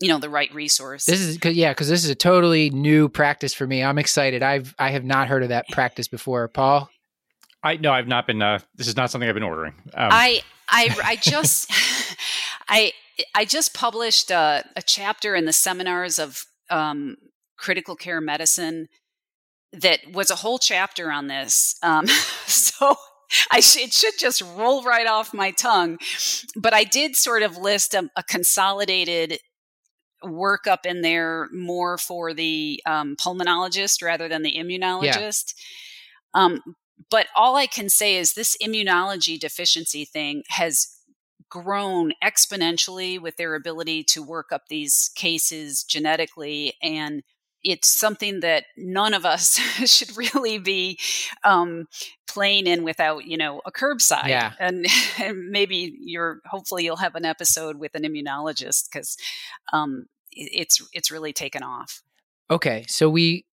[0.00, 1.04] you know the right resource.
[1.04, 3.82] This is cause, yeah because this is a totally new practice for me.
[3.82, 4.42] I'm excited.
[4.42, 6.48] I've i have not heard of that practice before.
[6.48, 6.88] Paul?
[7.62, 9.74] I no i've not been uh this is not something i've been ordering.
[9.94, 10.08] Um.
[10.10, 11.70] i i i just
[12.68, 12.92] i
[13.34, 17.16] i just published a, a, chapter in the seminars of um,
[17.58, 18.88] critical care medicine
[19.72, 21.76] that was a whole chapter on this.
[21.82, 22.06] Um,
[22.46, 22.96] so
[23.50, 25.98] I sh- it should just roll right off my tongue.
[26.56, 29.38] But I did sort of list a, a consolidated
[30.24, 35.54] workup in there more for the um, pulmonologist rather than the immunologist.
[36.34, 36.42] Yeah.
[36.42, 36.76] Um,
[37.10, 40.96] but all I can say is this immunology deficiency thing has
[41.48, 47.22] grown exponentially with their ability to work up these cases genetically and
[47.62, 50.98] it's something that none of us should really be
[51.44, 51.86] um,
[52.28, 54.28] playing in without, you know, a curbside.
[54.28, 54.52] Yeah.
[54.58, 54.86] And,
[55.20, 59.16] and maybe you're hopefully you'll have an episode with an immunologist because
[59.72, 62.02] um, it's it's really taken off.
[62.50, 63.44] Okay, so we,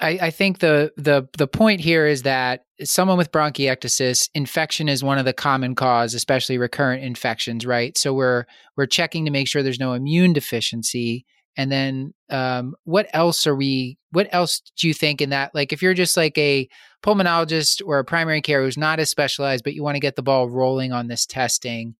[0.00, 5.04] I, I think the the the point here is that someone with bronchiectasis, infection is
[5.04, 7.96] one of the common cause, especially recurrent infections, right?
[7.96, 8.44] So we're
[8.76, 11.24] we're checking to make sure there's no immune deficiency
[11.56, 15.72] and then um, what else are we what else do you think in that like
[15.72, 16.68] if you're just like a
[17.02, 20.22] pulmonologist or a primary care who's not as specialized but you want to get the
[20.22, 21.94] ball rolling on this testing?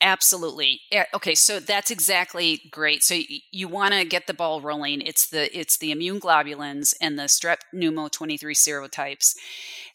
[0.00, 0.80] Absolutely.
[1.14, 3.02] Okay so that's exactly great.
[3.02, 5.00] So you, you want to get the ball rolling.
[5.00, 9.34] It's the it's the immune globulins and the strep pneumo 23 serotypes.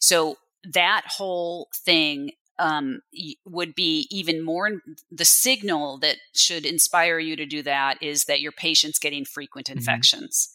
[0.00, 3.00] So that whole thing um,
[3.46, 8.40] would be even more the signal that should inspire you to do that is that
[8.40, 9.78] your patient's getting frequent mm-hmm.
[9.78, 10.50] infections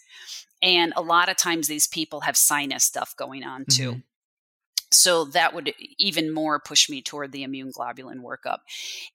[0.62, 4.00] and a lot of times these people have sinus stuff going on too mm-hmm.
[4.92, 8.60] so that would even more push me toward the immune globulin workup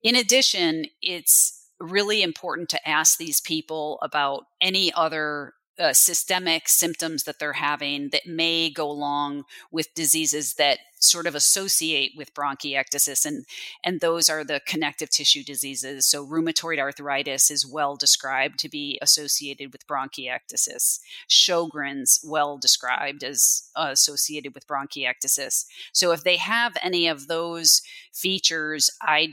[0.03, 7.25] in addition it's really important to ask these people about any other uh, systemic symptoms
[7.25, 13.25] that they're having that may go along with diseases that sort of associate with bronchiectasis
[13.25, 13.47] and
[13.83, 16.05] and those are the connective tissue diseases.
[16.05, 21.01] So rheumatoid arthritis is well described to be associated with bronchiectasis.
[21.27, 25.65] Sjogren's well described as uh, associated with bronchiectasis.
[25.93, 27.81] So if they have any of those
[28.13, 29.29] features i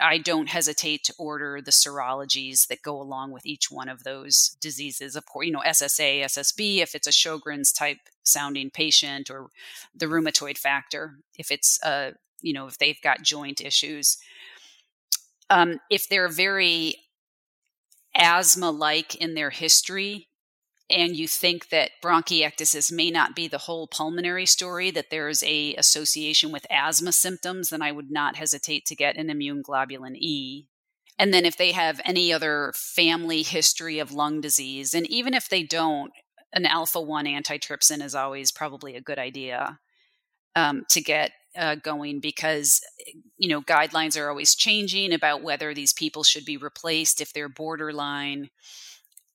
[0.00, 4.56] I don't hesitate to order the serologies that go along with each one of those
[4.60, 5.16] diseases.
[5.16, 9.48] Of course, you know, SSA, SSB, if it's a Sjogren's type sounding patient, or
[9.94, 14.18] the rheumatoid factor, if it's, uh, you know, if they've got joint issues.
[15.50, 16.96] Um, if they're very
[18.16, 20.28] asthma like in their history,
[20.92, 25.42] and you think that bronchiectasis may not be the whole pulmonary story that there is
[25.42, 30.16] a association with asthma symptoms then i would not hesitate to get an immune globulin
[30.16, 30.66] e.
[31.18, 35.48] And then if they have any other family history of lung disease and even if
[35.48, 36.12] they don't
[36.52, 39.78] an alpha 1 antitrypsin is always probably a good idea
[40.54, 42.80] um, to get uh, going because
[43.36, 47.48] you know guidelines are always changing about whether these people should be replaced if they're
[47.48, 48.48] borderline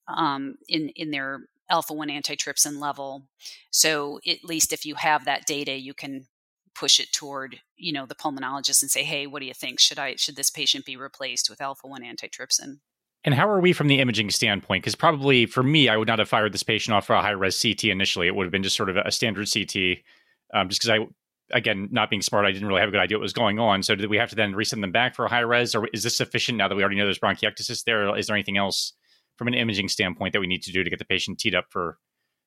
[0.08, 3.28] um, in in their alpha one antitrypsin level.
[3.72, 6.28] So at least if you have that data, you can
[6.76, 9.80] push it toward you know the pulmonologist and say, hey, what do you think?
[9.80, 12.80] Should I should this patient be replaced with alpha one antitrypsin?
[13.24, 14.84] And how are we from the imaging standpoint?
[14.84, 17.32] Because probably for me, I would not have fired this patient off for a high
[17.32, 18.28] res CT initially.
[18.28, 19.98] It would have been just sort of a standard CT,
[20.54, 21.08] um, just because I
[21.52, 23.82] again, not being smart, I didn't really have a good idea what was going on.
[23.84, 26.04] So did we have to then resend them back for a high res, or is
[26.04, 28.16] this sufficient now that we already know there's bronchiectasis there?
[28.18, 28.94] Is there anything else
[29.38, 31.66] from an imaging standpoint that we need to do to get the patient teed up
[31.70, 31.98] for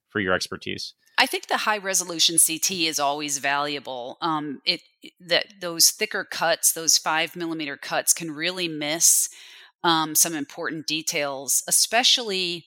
[0.08, 0.94] for your expertise?
[1.18, 4.18] I think the high resolution CT is always valuable.
[4.20, 4.80] Um, it
[5.20, 9.28] that those thicker cuts, those five millimeter cuts, can really miss
[9.84, 12.66] um, some important details, especially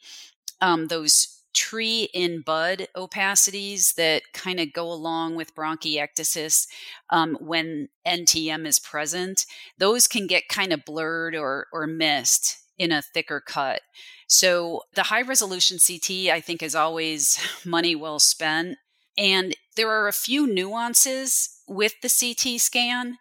[0.62, 6.68] um, those tree in bud opacities that kind of go along with bronchiectasis
[7.12, 9.46] um, when NTM is present,
[9.78, 13.82] those can get kind of blurred or, or missed in a thicker cut.
[14.28, 18.78] So the high resolution CT, I think, is always money well spent.
[19.18, 23.18] And there are a few nuances with the CT scan.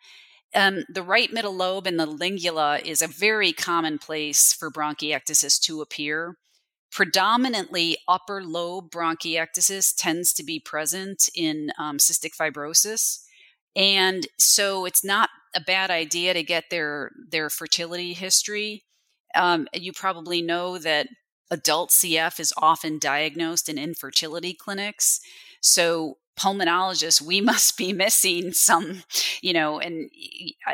[0.54, 5.60] Um, the right middle lobe and the lingula is a very common place for bronchiectasis
[5.62, 6.36] to appear.
[6.90, 13.20] Predominantly, upper lobe bronchiectasis tends to be present in um, cystic fibrosis.
[13.74, 18.84] And so it's not a bad idea to get their, their fertility history.
[19.34, 21.08] Um, you probably know that
[21.50, 25.20] adult CF is often diagnosed in infertility clinics.
[25.60, 29.02] So pulmonologists, we must be missing some,
[29.40, 30.10] you know, and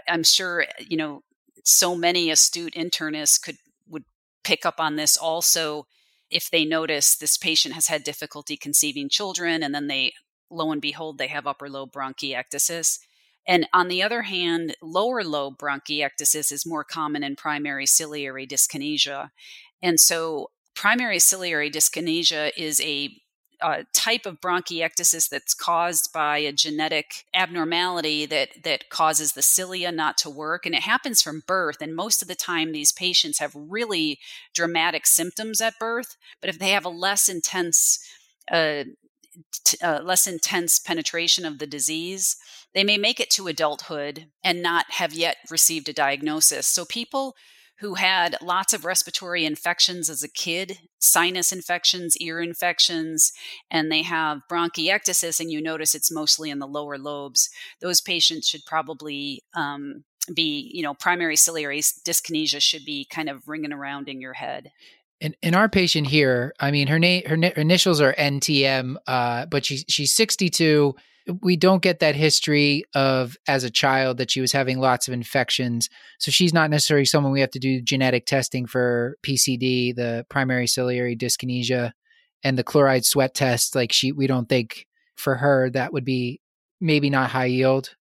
[0.08, 1.22] I'm sure, you know,
[1.64, 4.04] so many astute internists could would
[4.42, 5.86] pick up on this also
[6.30, 10.12] if they notice this patient has had difficulty conceiving children and then they
[10.50, 13.00] lo and behold they have upper lobe bronchiectasis
[13.48, 19.30] and on the other hand lower lobe bronchiectasis is more common in primary ciliary dyskinesia.
[19.82, 23.18] And so primary ciliary dyskinesia is a
[23.92, 30.16] type of bronchiectasis that's caused by a genetic abnormality that that causes the cilia not
[30.18, 30.64] to work.
[30.64, 31.78] And it happens from birth.
[31.80, 34.20] And most of the time these patients have really
[34.54, 36.16] dramatic symptoms at birth.
[36.40, 37.98] But if they have a less intense
[38.50, 38.84] uh,
[39.64, 42.36] t- uh, less intense penetration of the disease
[42.74, 47.34] they may make it to adulthood and not have yet received a diagnosis so people
[47.80, 53.32] who had lots of respiratory infections as a kid, sinus infections, ear infections,
[53.70, 57.48] and they have bronchiectasis, and you notice it's mostly in the lower lobes.
[57.80, 60.04] Those patients should probably um,
[60.34, 64.72] be, you know, primary ciliary dyskinesia should be kind of ringing around in your head.
[65.20, 69.46] In, in our patient here, I mean, her name, her, her initials are NTM, uh,
[69.46, 70.94] but she's she's 62
[71.42, 75.14] we don't get that history of as a child that she was having lots of
[75.14, 75.88] infections.
[76.18, 80.66] So she's not necessarily someone we have to do genetic testing for PCD, the primary
[80.66, 81.92] ciliary dyskinesia,
[82.42, 83.74] and the chloride sweat test.
[83.74, 86.40] Like she, we don't think for her that would be
[86.80, 87.94] maybe not high yield.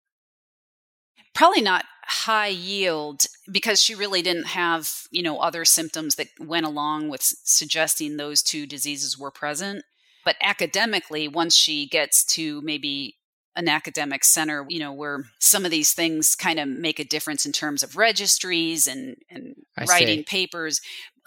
[1.35, 6.67] Probably not high yield because she really didn't have you know other symptoms that went
[6.67, 9.85] along with suggesting those two diseases were present
[10.25, 13.17] but academically, once she gets to maybe
[13.57, 17.47] an academic center, you know, where some of these things kind of make a difference
[17.47, 19.55] in terms of registries and, and
[19.89, 20.25] writing see.
[20.25, 20.81] papers.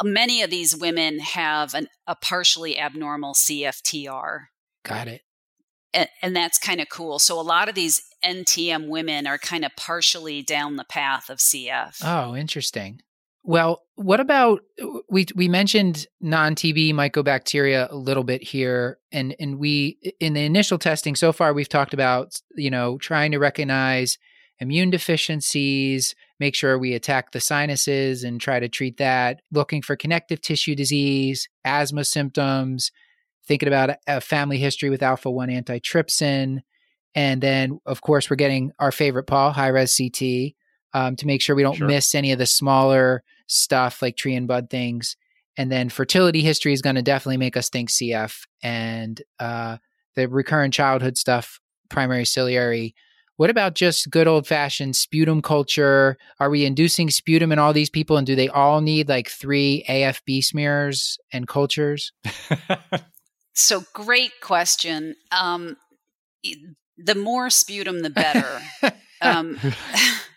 [0.04, 4.48] Many of these women have an, a partially abnormal CFTR.
[4.84, 5.22] Got it.
[5.94, 7.18] And, and that's kind of cool.
[7.18, 11.38] So a lot of these NTM women are kind of partially down the path of
[11.38, 12.02] CF.
[12.04, 13.02] Oh, interesting.
[13.48, 14.60] Well, what about
[15.10, 20.78] we we mentioned non-TB mycobacteria a little bit here and and we in the initial
[20.78, 24.18] testing so far we've talked about, you know, trying to recognize
[24.60, 29.96] immune deficiencies, make sure we attack the sinuses and try to treat that, looking for
[29.96, 32.92] connective tissue disease, asthma symptoms,
[33.46, 36.60] thinking about a family history with alpha 1 antitrypsin,
[37.16, 40.54] and then of course we're getting our favorite Paul, high res CT
[40.94, 41.88] um, to make sure we don't sure.
[41.88, 45.16] miss any of the smaller stuff like tree and bud things.
[45.58, 49.78] And then fertility history is going to definitely make us think CF and uh,
[50.16, 52.94] the recurrent childhood stuff, primary ciliary.
[53.38, 56.18] What about just good old fashioned sputum culture?
[56.40, 58.18] Are we inducing sputum in all these people?
[58.18, 62.12] And do they all need like three AFB smears and cultures?
[63.54, 65.16] so, great question.
[65.32, 65.78] Um,
[66.98, 68.60] the more sputum, the better.
[69.22, 69.58] um,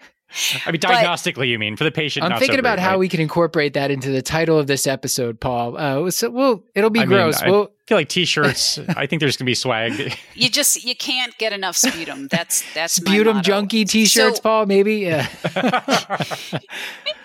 [0.65, 2.25] I mean, diagnostically, but you mean for the patient?
[2.25, 2.99] I'm thinking so about great, how right?
[2.99, 5.77] we can incorporate that into the title of this episode, Paul.
[5.77, 7.43] Uh, so we'll it'll be I gross.
[7.43, 8.79] Mean, we'll, I feel like t-shirts.
[8.97, 10.17] I think there's gonna be swag.
[10.35, 12.29] you just you can't get enough sputum.
[12.29, 14.67] That's that's sputum junkie t-shirts, so, Paul.
[14.67, 14.97] Maybe.
[14.99, 15.27] Yeah.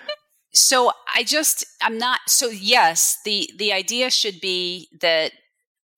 [0.52, 2.20] so I just I'm not.
[2.26, 5.32] So yes, the the idea should be that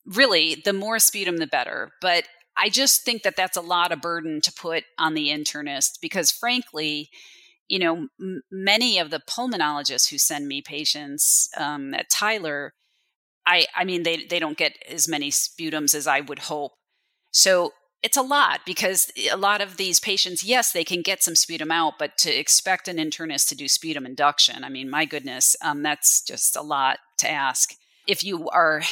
[0.04, 2.24] really the more sputum the better, but
[2.59, 6.32] I just think that that's a lot of burden to put on the internist because,
[6.32, 7.09] frankly,
[7.68, 12.72] you know, m- many of the pulmonologists who send me patients um, at Tyler,
[13.46, 16.72] I, I mean, they they don't get as many sputums as I would hope.
[17.30, 21.34] So it's a lot because a lot of these patients, yes, they can get some
[21.34, 25.56] sputum out, but to expect an internist to do sputum induction, I mean, my goodness,
[25.62, 27.74] um, that's just a lot to ask.
[28.06, 28.82] If you are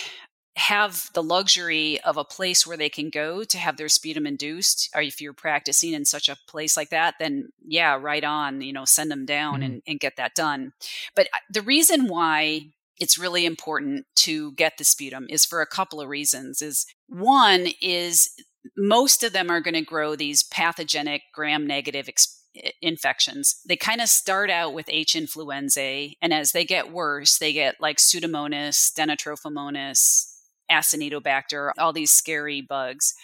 [0.57, 4.89] have the luxury of a place where they can go to have their sputum induced
[4.95, 8.73] or if you're practicing in such a place like that then yeah right on you
[8.73, 9.65] know send them down mm-hmm.
[9.65, 10.73] and, and get that done
[11.15, 12.63] but uh, the reason why
[12.99, 17.69] it's really important to get the sputum is for a couple of reasons is one
[17.83, 18.31] is
[18.79, 22.43] most of them are going to grow these pathogenic gram negative ex-
[22.81, 27.53] infections they kind of start out with h influenzae and as they get worse they
[27.53, 30.33] get like pseudomonas stenotrophomonas
[30.71, 33.15] acinetobacter all these scary bugs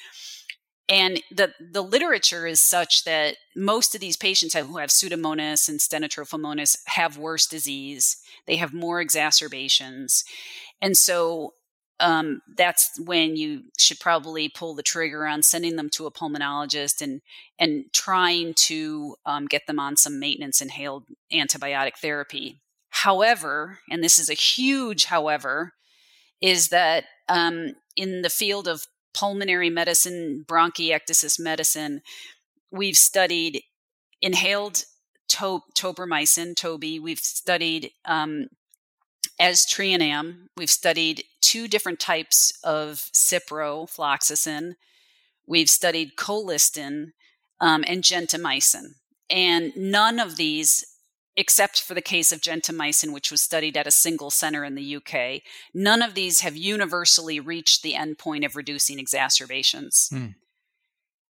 [0.89, 5.79] and the, the literature is such that most of these patients who have Pseudomonas and
[5.81, 8.19] Stenotrophomonas have worse disease.
[8.47, 10.23] They have more exacerbations.
[10.83, 11.55] And so
[12.01, 17.01] um, that's when you should probably pull the trigger on sending them to a pulmonologist
[17.01, 17.23] and
[17.59, 22.61] and trying to um, get them on some maintenance inhaled antibiotic therapy.
[22.91, 25.75] However, and this is a huge however,
[26.41, 32.03] is that um, in the field of pulmonary medicine, bronchiectasis medicine,
[32.71, 33.63] we've studied
[34.21, 34.85] inhaled
[35.29, 36.99] to- tobramycin, Toby.
[36.99, 38.49] We've studied um,
[39.41, 40.47] aztreonam.
[40.57, 44.75] We've studied two different types of ciprofloxacin.
[45.47, 47.13] We've studied colistin
[47.61, 48.95] um, and gentamicin.
[49.29, 50.85] And none of these
[51.37, 54.97] except for the case of gentamicin, which was studied at a single center in the
[54.97, 60.09] UK, none of these have universally reached the endpoint of reducing exacerbations.
[60.11, 60.27] Hmm.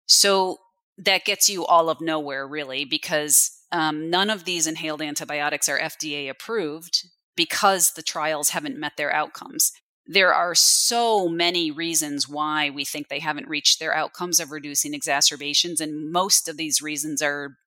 [0.06, 0.58] So
[0.98, 5.80] that gets you all of nowhere, really, because um, none of these inhaled antibiotics are
[5.80, 9.72] FDA approved because the trials haven't met their outcomes.
[10.06, 14.94] There are so many reasons why we think they haven't reached their outcomes of reducing
[14.94, 17.58] exacerbations, and most of these reasons are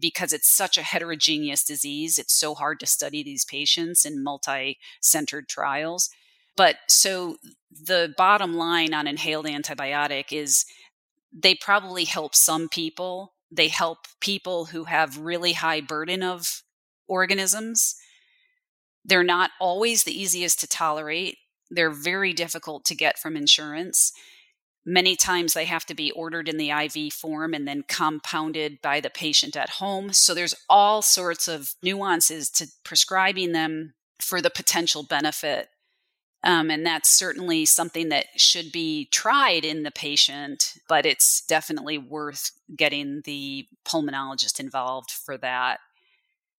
[0.00, 4.78] because it's such a heterogeneous disease, it's so hard to study these patients in multi
[5.00, 6.10] centered trials.
[6.56, 7.36] But so
[7.70, 10.64] the bottom line on inhaled antibiotic is
[11.32, 13.34] they probably help some people.
[13.50, 16.62] They help people who have really high burden of
[17.06, 17.94] organisms.
[19.04, 21.36] They're not always the easiest to tolerate.
[21.70, 24.12] They're very difficult to get from insurance.
[24.88, 29.00] Many times they have to be ordered in the IV form and then compounded by
[29.00, 30.12] the patient at home.
[30.12, 35.68] So there's all sorts of nuances to prescribing them for the potential benefit.
[36.44, 41.98] Um, and that's certainly something that should be tried in the patient, but it's definitely
[41.98, 45.80] worth getting the pulmonologist involved for that.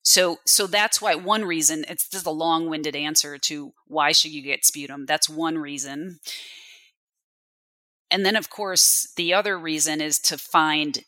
[0.03, 4.41] So, so that's why one reason it's just a long-winded answer to why should you
[4.41, 5.05] get sputum.
[5.05, 6.19] That's one reason.
[8.09, 11.03] And then, of course, the other reason is to find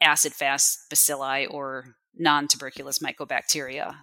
[0.00, 3.96] acid fast bacilli or non tuberculous mycobacteria.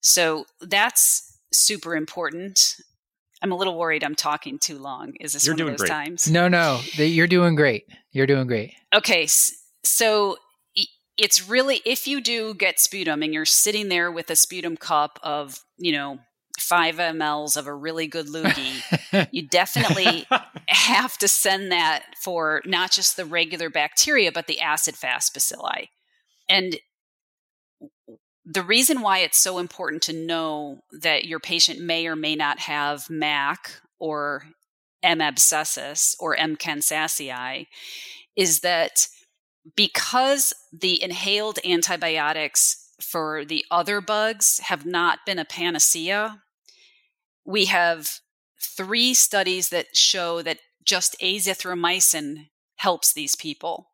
[0.00, 2.76] So that's super important.
[3.42, 5.14] I'm a little worried I'm talking too long.
[5.20, 5.96] Is this you're one doing of those great.
[5.96, 6.30] times?
[6.30, 7.84] No, no, you're doing great.
[8.12, 8.74] You're doing great.
[8.94, 9.26] Okay,
[9.84, 10.36] so
[11.16, 15.18] it's really if you do get sputum and you're sitting there with a sputum cup
[15.22, 16.18] of, you know,
[16.60, 20.26] five mLs of a really good loogie, you definitely
[20.68, 25.88] have to send that for not just the regular bacteria, but the acid fast bacilli.
[26.48, 26.76] And
[28.44, 32.60] the reason why it's so important to know that your patient may or may not
[32.60, 34.44] have MAC or
[35.02, 35.20] M.
[35.20, 36.56] abscessus or M.
[36.56, 37.66] kansasii
[38.36, 39.06] is that
[39.76, 46.42] because the inhaled antibiotics for the other bugs have not been a panacea,
[47.50, 48.20] we have
[48.60, 53.90] three studies that show that just azithromycin helps these people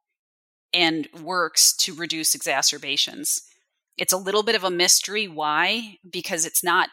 [0.74, 3.42] and works to reduce exacerbations.
[3.96, 6.90] It's a little bit of a mystery why, because it's not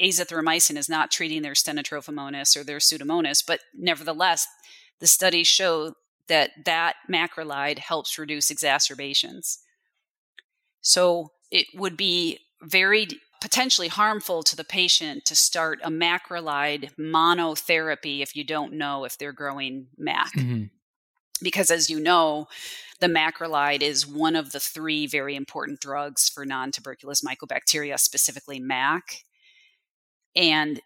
[0.00, 4.46] azithromycin is not treating their stenotrophomonas or their pseudomonas, but nevertheless,
[5.00, 5.92] the studies show
[6.28, 9.58] that that macrolide helps reduce exacerbations.
[10.80, 13.08] So it would be very
[13.40, 19.16] potentially harmful to the patient to start a macrolide monotherapy if you don't know if
[19.16, 20.32] they're growing MAC.
[20.36, 20.64] Mm-hmm.
[21.40, 22.48] Because as you know,
[23.00, 28.58] the macrolide is one of the three very important drugs for non tuberculous mycobacteria, specifically
[28.58, 29.22] MAC.
[30.34, 30.80] And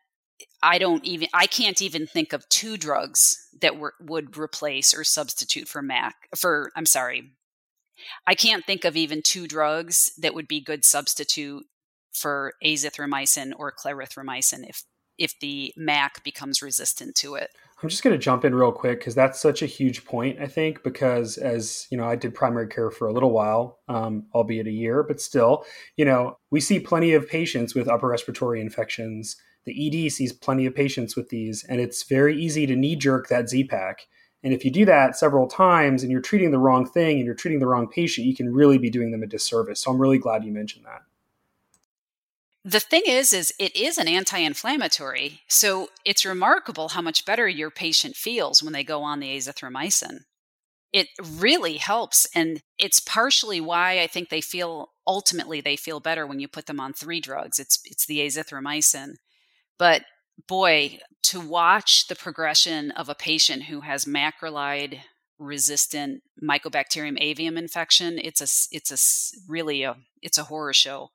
[0.62, 5.04] I don't even, I can't even think of two drugs that were, would replace or
[5.04, 7.30] substitute for MAC, for, I'm sorry,
[8.26, 11.64] I can't think of even two drugs that would be good substitute
[12.12, 14.84] for azithromycin or clarithromycin if
[15.18, 17.50] if the MAC becomes resistant to it.
[17.82, 20.46] I'm just going to jump in real quick because that's such a huge point, I
[20.46, 24.68] think, because as you know, I did primary care for a little while, um, albeit
[24.68, 25.64] a year, but still,
[25.96, 29.36] you know, we see plenty of patients with upper respiratory infections.
[29.64, 33.28] The ED sees plenty of patients with these, and it's very easy to knee jerk
[33.28, 34.06] that Z pack.
[34.44, 37.34] And if you do that several times and you're treating the wrong thing and you're
[37.34, 39.80] treating the wrong patient, you can really be doing them a disservice.
[39.80, 41.02] So I'm really glad you mentioned that.
[42.64, 47.70] The thing is is it is an anti-inflammatory so it's remarkable how much better your
[47.70, 50.20] patient feels when they go on the azithromycin.
[50.92, 56.26] It really helps and it's partially why i think they feel ultimately they feel better
[56.26, 57.58] when you put them on three drugs.
[57.58, 59.14] It's it's the azithromycin.
[59.78, 60.02] But
[60.48, 65.00] boy to watch the progression of a patient who has macrolide
[65.42, 71.10] resistant mycobacterium avium infection it's a it's a really a it's a horror show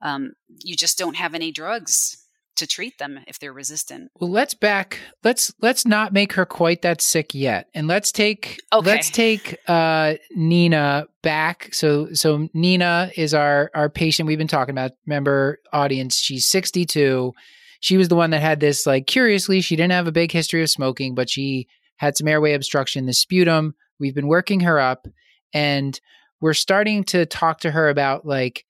[0.00, 2.24] um, you just don't have any drugs
[2.58, 4.10] to treat them if they're resistant.
[4.20, 4.98] Well, let's back.
[5.24, 8.86] Let's let's not make her quite that sick yet, and let's take okay.
[8.86, 11.72] let's take uh, Nina back.
[11.72, 14.92] So so Nina is our our patient we've been talking about.
[15.06, 17.32] Remember, audience, she's sixty two.
[17.80, 18.86] She was the one that had this.
[18.86, 21.68] Like curiously, she didn't have a big history of smoking, but she
[21.98, 23.74] had some airway obstruction, the sputum.
[24.00, 25.06] We've been working her up,
[25.52, 25.98] and
[26.40, 28.64] we're starting to talk to her about like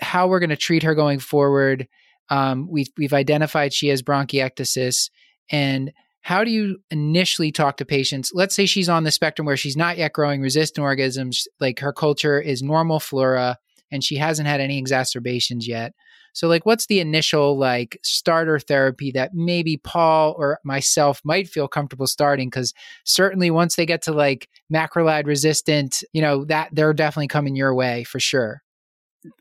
[0.00, 1.88] how we're going to treat her going forward.
[2.28, 5.10] Um, we've we've identified she has bronchiectasis,
[5.50, 8.32] and how do you initially talk to patients?
[8.34, 11.92] Let's say she's on the spectrum where she's not yet growing resistant organisms, like her
[11.92, 13.58] culture is normal flora,
[13.90, 15.92] and she hasn't had any exacerbations yet.
[16.36, 21.66] So, like, what's the initial like starter therapy that maybe Paul or myself might feel
[21.66, 22.50] comfortable starting?
[22.50, 22.74] Because
[23.04, 27.74] certainly once they get to like macrolide resistant, you know that they're definitely coming your
[27.74, 28.62] way for sure.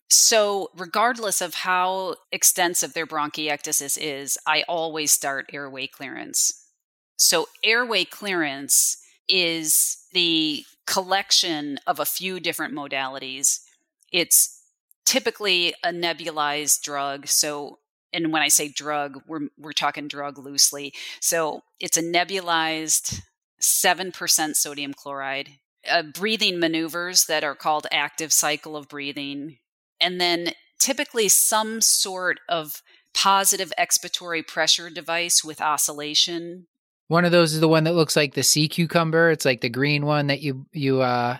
[0.10, 6.66] So, regardless of how extensive their bronchiectasis is, I always start airway clearance.
[7.18, 8.96] So, airway clearance
[9.28, 13.60] is the collection of a few different modalities.
[14.14, 14.62] It's
[15.06, 17.28] typically a nebulized drug.
[17.28, 17.80] So,
[18.14, 20.94] and when I say drug, we're, we're talking drug loosely.
[21.20, 23.22] So, it's a nebulized
[23.62, 25.50] 7% sodium chloride.
[25.90, 29.58] Uh, breathing maneuvers that are called active cycle of breathing
[30.02, 32.82] and then typically some sort of
[33.14, 36.68] positive expiratory pressure device with oscillation.
[37.08, 39.32] One of those is the one that looks like the sea cucumber.
[39.32, 41.38] It's like the green one that you you uh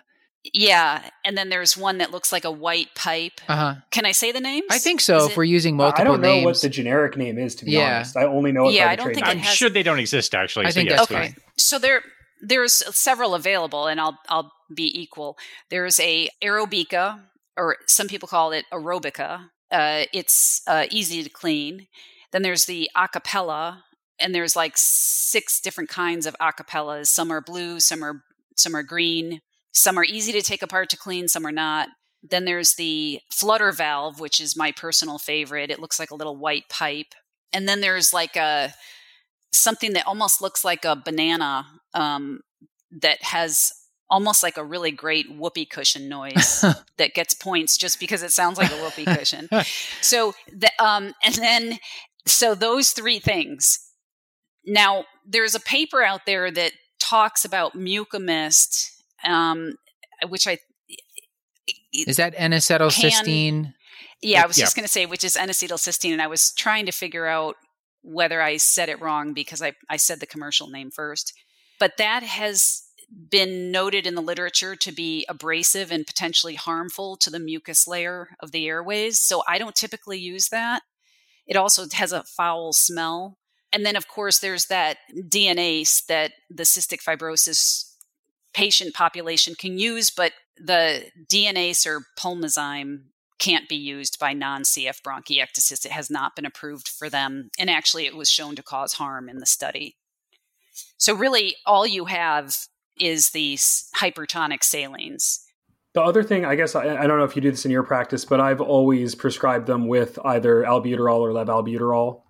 [0.54, 3.42] yeah, and then there's one that looks like a white pipe.
[3.48, 3.76] Uh-huh.
[3.92, 4.68] Can I say the names?
[4.70, 5.18] I think so.
[5.18, 5.38] Is if it...
[5.38, 6.46] we're using multiple, I don't know names.
[6.46, 7.56] what the generic name is.
[7.56, 7.98] To be yeah.
[7.98, 8.70] honest, I only know.
[8.70, 9.56] yeah, I don't think I'm has...
[9.56, 10.66] sure they don't exist actually.
[10.66, 11.34] I so think yes, okay.
[11.34, 11.44] Please.
[11.58, 12.02] So there,
[12.42, 15.38] there's several available, and I'll I'll be equal.
[15.70, 17.22] There's a Aerobika,
[17.58, 19.50] or some people call it aerobica.
[19.72, 21.88] Uh, it's uh, easy to clean.
[22.32, 23.80] Then there's the acapella,
[24.20, 27.08] and there's like six different kinds of acapellas.
[27.08, 28.22] Some are blue, some are
[28.56, 29.42] some are green,
[29.76, 31.90] some are easy to take apart to clean, some are not.
[32.24, 35.70] Then there's the flutter valve, which is my personal favorite.
[35.70, 37.14] It looks like a little white pipe.
[37.52, 38.74] And then there's like a
[39.52, 42.40] something that almost looks like a banana um,
[43.02, 43.72] that has
[44.10, 46.64] almost like a really great whoopee cushion noise
[46.98, 49.50] that gets points just because it sounds like a whoopee cushion.
[50.02, 51.80] So the, um, and then
[52.26, 53.80] so those three things.
[54.66, 58.95] Now there's a paper out there that talks about Mucomyst,
[59.26, 59.76] um,
[60.30, 60.58] which I
[61.94, 63.64] is that N-acetylcysteine.
[63.64, 63.74] Can,
[64.22, 64.64] yeah, I was yeah.
[64.64, 67.56] just going to say which is N-acetylcysteine, and I was trying to figure out
[68.02, 71.34] whether I said it wrong because I I said the commercial name first.
[71.80, 72.84] But that has
[73.30, 78.30] been noted in the literature to be abrasive and potentially harmful to the mucus layer
[78.42, 79.20] of the airways.
[79.20, 80.82] So I don't typically use that.
[81.48, 83.38] It also has a foul smell.
[83.72, 87.95] And then, of course, there's that DNase that the cystic fibrosis
[88.56, 93.02] patient population can use, but the DNase or pulmozyme
[93.38, 95.86] can't be used by non CF bronchiectasis.
[95.86, 97.50] It has not been approved for them.
[97.60, 99.98] And actually, it was shown to cause harm in the study.
[100.98, 102.56] So, really, all you have
[102.98, 105.42] is these hypertonic salines.
[105.94, 107.84] The other thing, I guess, I, I, don't know if you do this in your
[107.84, 112.22] practice, but I've always prescribed them with either albuterol or levalbuterol.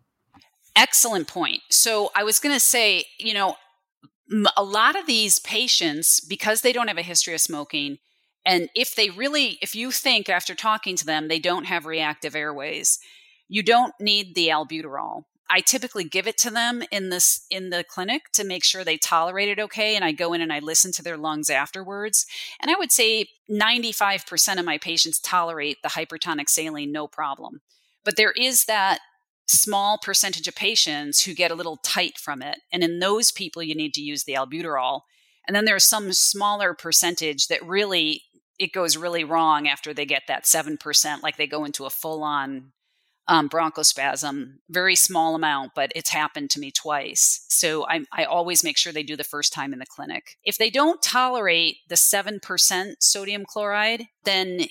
[0.76, 1.62] Excellent point.
[1.72, 3.56] So I was going to say, you know,
[4.58, 8.00] a lot of these patients, because they don't have a history of smoking,
[8.46, 12.36] and if they really, if you think after talking to them, they don't have reactive
[12.36, 13.00] airways,
[13.48, 15.24] you don't need the albuterol.
[15.50, 18.98] I typically give it to them in this in the clinic to make sure they
[18.98, 22.26] tolerate it okay and I go in and I listen to their lungs afterwards.
[22.60, 27.62] And I would say 95% of my patients tolerate the hypertonic saline no problem.
[28.04, 29.00] But there is that
[29.46, 32.60] small percentage of patients who get a little tight from it.
[32.72, 35.02] And in those people you need to use the albuterol.
[35.48, 38.24] And then there's some smaller percentage that really
[38.58, 42.24] it goes really wrong after they get that 7% like they go into a full
[42.24, 42.72] on
[43.28, 47.46] um, bronchospasm, very small amount, but it's happened to me twice.
[47.50, 50.38] So I, I always make sure they do the first time in the clinic.
[50.44, 54.66] If they don't tolerate the 7% sodium chloride, then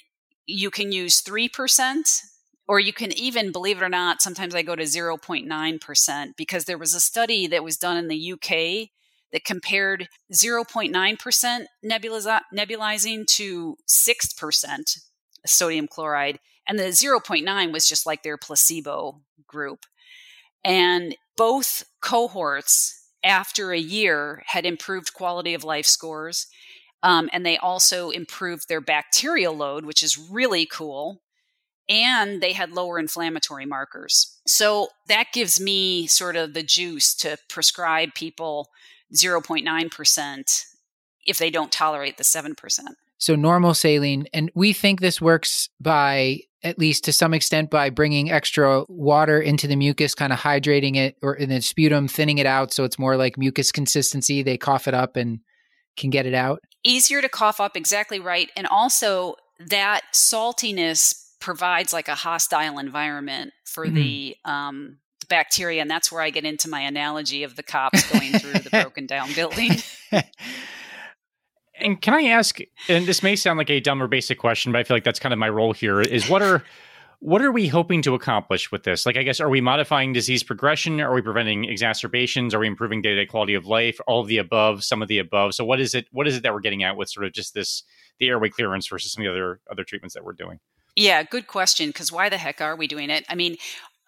[0.47, 2.20] you can use 3%,
[2.66, 6.78] or you can even believe it or not sometimes i go to 0.9% because there
[6.78, 8.88] was a study that was done in the uk
[9.32, 14.98] that compared 0.9% nebuliza- nebulizing to 6%
[15.44, 19.84] sodium chloride and the 0.9 was just like their placebo group.
[20.64, 26.46] And both cohorts after a year had improved quality of life scores
[27.02, 31.22] um, and they also improved their bacterial load which is really cool
[31.89, 34.39] and they had lower inflammatory markers.
[34.47, 38.70] So that gives me sort of the juice to prescribe people
[39.14, 40.64] 0.9%
[41.26, 42.55] if they don't tolerate the 7%.
[43.18, 47.91] So normal saline, and we think this works by at least to some extent by
[47.91, 52.39] bringing extra water into the mucus, kind of hydrating it or in the sputum, thinning
[52.39, 54.43] it out so it's more like mucus consistency.
[54.43, 55.41] They cough it up and
[55.99, 56.61] can get it out.
[56.82, 58.51] Easier to cough up, exactly right.
[58.57, 63.97] And also that saltiness provides like a hostile environment for mm-hmm.
[63.97, 64.97] the um,
[65.28, 68.70] bacteria, and that's where I get into my analogy of the cops going through the
[68.82, 69.72] broken down building.
[71.78, 72.61] and can I ask?
[72.88, 75.18] And this may sound like a dumb or basic question, but I feel like that's
[75.18, 76.01] kind of my role here.
[76.01, 76.64] Is what are
[77.20, 79.05] what are we hoping to accomplish with this?
[79.05, 80.99] Like, I guess, are we modifying disease progression?
[81.03, 82.55] Are we preventing exacerbations?
[82.55, 83.99] Are we improving day to day quality of life?
[84.07, 85.55] All of the above, some of the above.
[85.55, 86.07] So, what is it?
[86.11, 87.82] What is it that we're getting at with sort of just this
[88.18, 90.59] the airway clearance versus some of the other other treatments that we're doing?
[90.97, 91.88] Yeah, good question.
[91.88, 93.24] Because why the heck are we doing it?
[93.28, 93.57] I mean,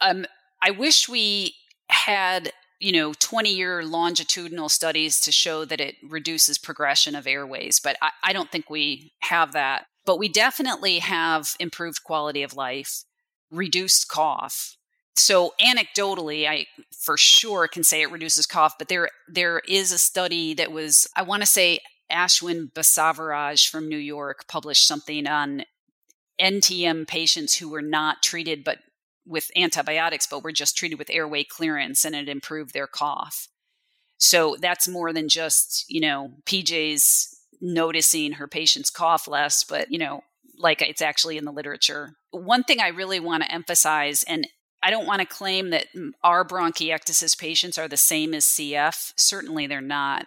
[0.01, 0.27] um,
[0.63, 1.55] I wish we
[1.89, 7.79] had you know 20 year longitudinal studies to show that it reduces progression of airways
[7.79, 12.55] but I, I, don't think we have that but we definitely have improved quality of
[12.55, 13.05] life
[13.51, 14.77] reduced cough
[15.15, 19.99] so anecdotally i for sure can say it reduces cough but there there is a
[19.99, 21.79] study that was i want to say
[22.13, 25.63] ashwin basavaraj from new york published something on
[26.41, 28.79] NTM patients who were not treated but
[29.27, 33.49] with antibiotics, but were just treated with airway clearance and it improved their cough.
[34.19, 39.99] So that's more than just, you know, PJ's noticing her patients cough less, but, you
[39.99, 40.23] know,
[40.59, 42.15] like it's actually in the literature.
[42.31, 44.47] One thing I really want to emphasize, and
[44.83, 45.87] I don't want to claim that
[46.23, 49.13] our bronchiectasis patients are the same as CF.
[49.17, 50.27] Certainly they're not.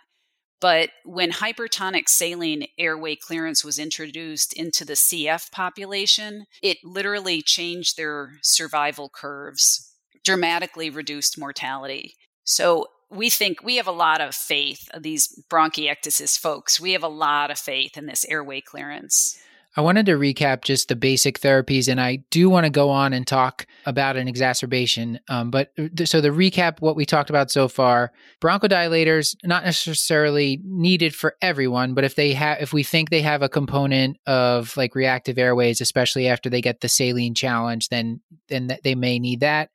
[0.62, 7.96] But when hypertonic saline airway clearance was introduced into the CF population, it literally changed
[7.96, 9.94] their survival curves,
[10.26, 12.16] dramatically reduced mortality.
[12.44, 16.80] So we think we have a lot of faith these bronchiectasis folks.
[16.80, 19.40] We have a lot of faith in this airway clearance.
[19.78, 23.14] I wanted to recap just the basic therapies, and I do want to go on
[23.14, 25.20] and talk about an exacerbation.
[25.30, 28.12] Um, but uh, th- so the recap, what we talked about so far,
[28.42, 33.44] bronchodilators not necessarily needed for everyone, but if they have, if we think they have
[33.44, 38.70] a component of like reactive airways, especially after they get the saline challenge, then then
[38.70, 39.70] th- they may need that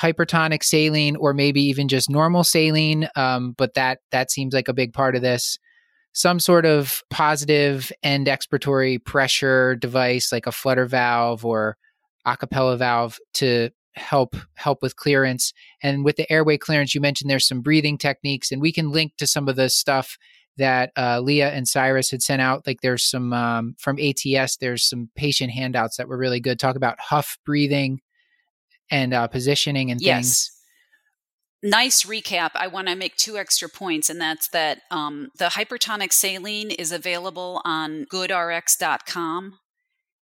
[0.00, 3.08] hypertonic saline or maybe even just normal saline.
[3.16, 5.58] Um, but that that seems like a big part of this
[6.12, 11.76] some sort of positive end expiratory pressure device like a flutter valve or
[12.26, 15.52] acapella valve to help help with clearance.
[15.82, 19.16] And with the airway clearance you mentioned there's some breathing techniques and we can link
[19.18, 20.16] to some of the stuff
[20.56, 22.66] that uh, leah and cyrus had sent out.
[22.66, 26.58] Like there's some um, from ats there's some patient handouts that were really good.
[26.58, 28.00] Talk about huff breathing
[28.90, 30.16] and uh, positioning and yes.
[30.16, 30.59] things
[31.62, 32.50] nice recap.
[32.54, 36.92] I want to make two extra points, and that's that um, the hypertonic saline is
[36.92, 39.58] available on goodrx.com.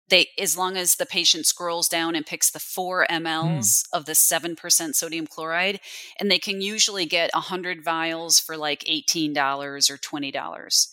[0.08, 3.84] They, as long as the patient scrolls down and picks the four mLs mm.
[3.92, 5.80] of the 7% sodium chloride,
[6.18, 9.36] and they can usually get 100 vials for like $18
[9.90, 10.88] or $20.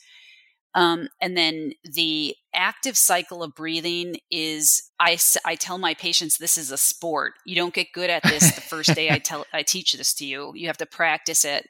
[0.76, 6.58] Um, and then the active cycle of breathing is I, I tell my patients this
[6.58, 7.34] is a sport.
[7.46, 10.26] You don't get good at this the first day I tell I teach this to
[10.26, 10.52] you.
[10.54, 11.70] You have to practice it.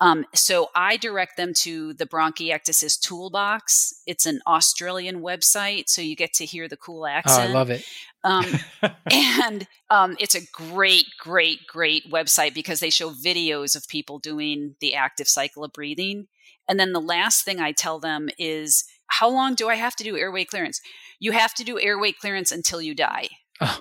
[0.00, 4.02] Um, so I direct them to the bronchiectasis toolbox.
[4.06, 7.48] It's an Australian website, so you get to hear the cool accent.
[7.48, 7.84] Oh, I love it.
[8.22, 8.46] Um,
[9.10, 14.76] and um, it's a great, great, great website because they show videos of people doing
[14.80, 16.28] the active cycle of breathing.
[16.68, 20.04] And then the last thing I tell them is, how long do I have to
[20.04, 20.80] do airway clearance?
[21.20, 23.28] You have to do airway clearance until you die.
[23.60, 23.80] Oh,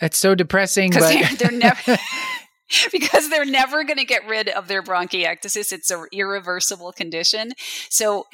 [0.00, 0.90] that's so depressing.
[0.90, 1.96] But they're, they're never.
[2.92, 5.72] because they're never going to get rid of their bronchiectasis.
[5.72, 7.52] It's an irreversible condition.
[7.88, 8.26] So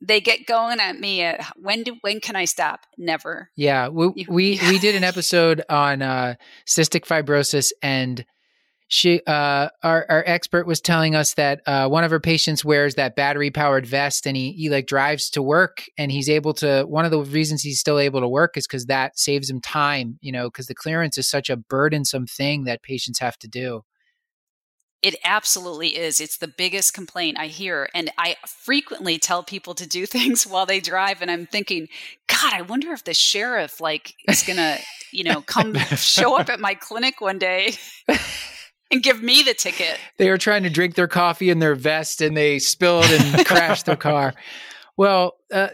[0.00, 2.80] they get going at me at when do when can I stop?
[2.98, 3.50] Never.
[3.56, 6.34] Yeah, we we, we did an episode on uh,
[6.66, 8.24] cystic fibrosis and
[8.88, 12.94] she uh, our our expert was telling us that uh, one of her patients wears
[12.96, 16.84] that battery powered vest and he he like drives to work and he's able to
[16.84, 20.18] one of the reasons he's still able to work is because that saves him time
[20.20, 23.82] you know because the clearance is such a burdensome thing that patients have to do
[25.02, 26.20] it absolutely is.
[26.20, 27.88] It's the biggest complaint I hear.
[27.92, 31.20] And I frequently tell people to do things while they drive.
[31.20, 31.88] And I'm thinking,
[32.28, 34.78] God, I wonder if the sheriff like is going to,
[35.12, 37.74] you know, come show up at my clinic one day
[38.92, 39.98] and give me the ticket.
[40.18, 43.86] They were trying to drink their coffee in their vest and they spilled and crashed
[43.86, 44.34] their car.
[44.96, 45.68] Well, uh,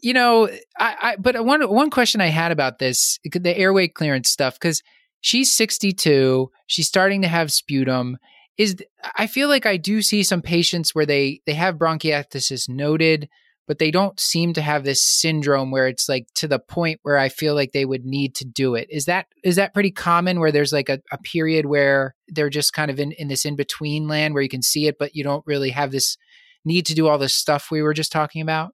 [0.00, 0.48] you know,
[0.78, 4.82] I, I, but one one question I had about this, the airway clearance stuff, because
[5.20, 8.18] she's 62, she's starting to have sputum.
[8.58, 8.76] Is
[9.16, 13.28] I feel like I do see some patients where they they have bronchiectasis noted,
[13.66, 17.16] but they don't seem to have this syndrome where it's like to the point where
[17.16, 18.88] I feel like they would need to do it.
[18.90, 22.72] Is that is that pretty common where there's like a, a period where they're just
[22.72, 25.22] kind of in, in this in between land where you can see it, but you
[25.22, 26.16] don't really have this
[26.64, 28.72] need to do all this stuff we were just talking about?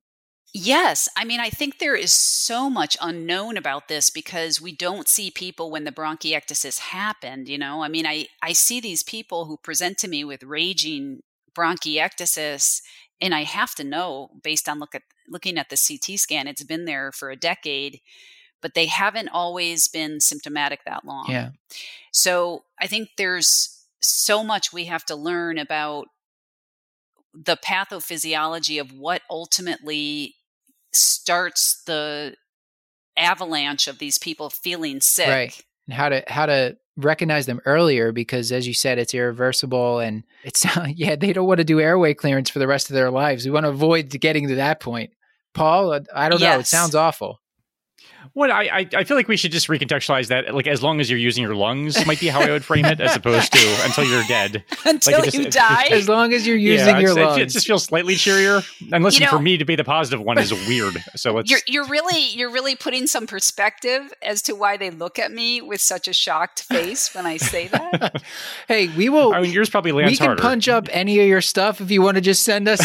[0.54, 1.08] Yes.
[1.16, 5.30] I mean, I think there is so much unknown about this because we don't see
[5.30, 7.48] people when the bronchiectasis happened.
[7.48, 11.20] You know, I mean, I, I see these people who present to me with raging
[11.54, 12.80] bronchiectasis
[13.20, 16.64] and I have to know based on look at looking at the CT scan, it's
[16.64, 18.00] been there for a decade,
[18.60, 21.26] but they haven't always been symptomatic that long.
[21.28, 21.50] Yeah.
[22.12, 26.06] So I think there's so much we have to learn about
[27.34, 30.34] the pathophysiology of what ultimately
[30.92, 32.36] starts the
[33.16, 35.28] avalanche of these people feeling sick.
[35.28, 35.64] Right.
[35.88, 40.24] And how to how to recognize them earlier because as you said it's irreversible and
[40.42, 43.44] it's yeah they don't want to do airway clearance for the rest of their lives.
[43.44, 45.10] We want to avoid getting to that point.
[45.54, 46.54] Paul uh, i don't yes.
[46.54, 46.60] know.
[46.60, 47.40] It sounds awful
[48.34, 50.54] well, I, I feel like we should just recontextualize that.
[50.54, 53.00] Like, as long as you're using your lungs, might be how I would frame it,
[53.00, 54.64] as opposed to until you're dead.
[54.84, 55.88] until like you just, die.
[55.90, 58.62] As long as you're using yeah, your lungs, it, just feels slightly cheerier.
[58.92, 61.02] And listen, you know, for me to be the positive one is weird.
[61.16, 61.50] So let's.
[61.58, 65.62] You're, you're really you're really putting some perspective as to why they look at me
[65.62, 68.22] with such a shocked face when I say that.
[68.68, 69.32] hey, we will.
[69.32, 70.42] I mean, yours probably lands We can harder.
[70.42, 72.80] punch up any of your stuff if you want to just send us.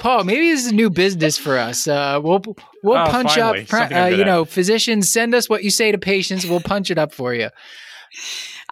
[0.00, 1.86] Paul, maybe this is a new business for us.
[1.86, 2.42] Uh, we'll
[2.82, 3.66] we'll oh, punch finally.
[3.70, 3.92] up.
[3.92, 6.46] Uh, you know, physicians send us what you say to patients.
[6.46, 7.48] We'll punch it up for you.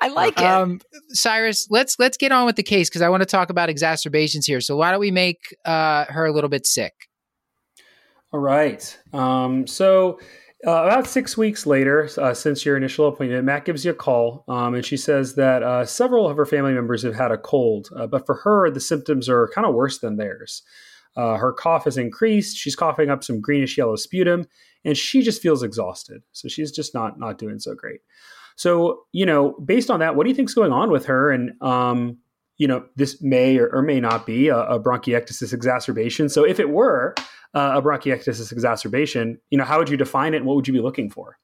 [0.00, 0.44] I like it.
[0.44, 0.80] Um,
[1.10, 4.46] Cyrus, let's let's get on with the case because I want to talk about exacerbations
[4.46, 4.60] here.
[4.60, 6.94] So why don't we make uh, her a little bit sick?
[8.32, 8.98] All right.
[9.12, 10.18] Um, so
[10.66, 14.44] uh, about six weeks later, uh, since your initial appointment, Matt gives you a call,
[14.46, 17.88] um, and she says that uh, several of her family members have had a cold,
[17.96, 20.62] uh, but for her, the symptoms are kind of worse than theirs.
[21.16, 22.56] Uh, her cough has increased.
[22.56, 24.46] She's coughing up some greenish yellow sputum,
[24.84, 26.22] and she just feels exhausted.
[26.32, 28.00] So she's just not not doing so great.
[28.56, 31.30] So you know, based on that, what do you think's going on with her?
[31.30, 32.18] And um,
[32.58, 36.28] you know, this may or, or may not be a, a, bronchiectasis exacerbation.
[36.28, 37.14] So if it were
[37.54, 40.74] uh, a bronchiectasis exacerbation, you know, how would you define it, and what would you
[40.74, 41.38] be looking for?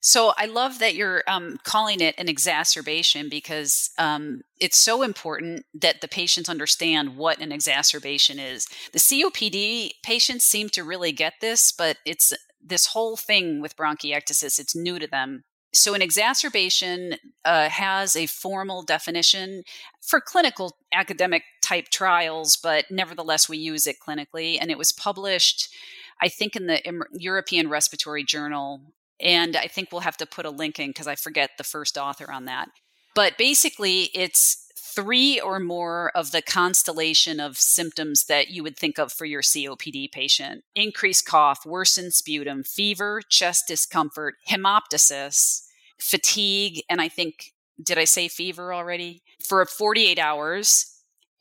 [0.00, 5.66] So I love that you're um, calling it an exacerbation because um, it's so important
[5.74, 8.66] that the patients understand what an exacerbation is.
[8.92, 12.32] The COPD patients seem to really get this, but it's
[12.64, 15.44] this whole thing with bronchiectasis, it's new to them.
[15.72, 19.62] So, an exacerbation uh, has a formal definition
[20.00, 24.58] for clinical academic type trials, but nevertheless, we use it clinically.
[24.60, 25.72] And it was published,
[26.20, 26.80] I think, in the
[27.12, 28.80] European Respiratory Journal
[29.20, 31.98] and I think we'll have to put a link in because I forget the first
[31.98, 32.68] author on that.
[33.14, 38.98] But basically, it's three or more of the constellation of symptoms that you would think
[38.98, 45.62] of for your COPD patient increased cough, worsened sputum, fever, chest discomfort, hemoptysis,
[45.98, 47.52] fatigue, and I think,
[47.82, 49.22] did I say fever already?
[49.46, 50.86] For 48 hours.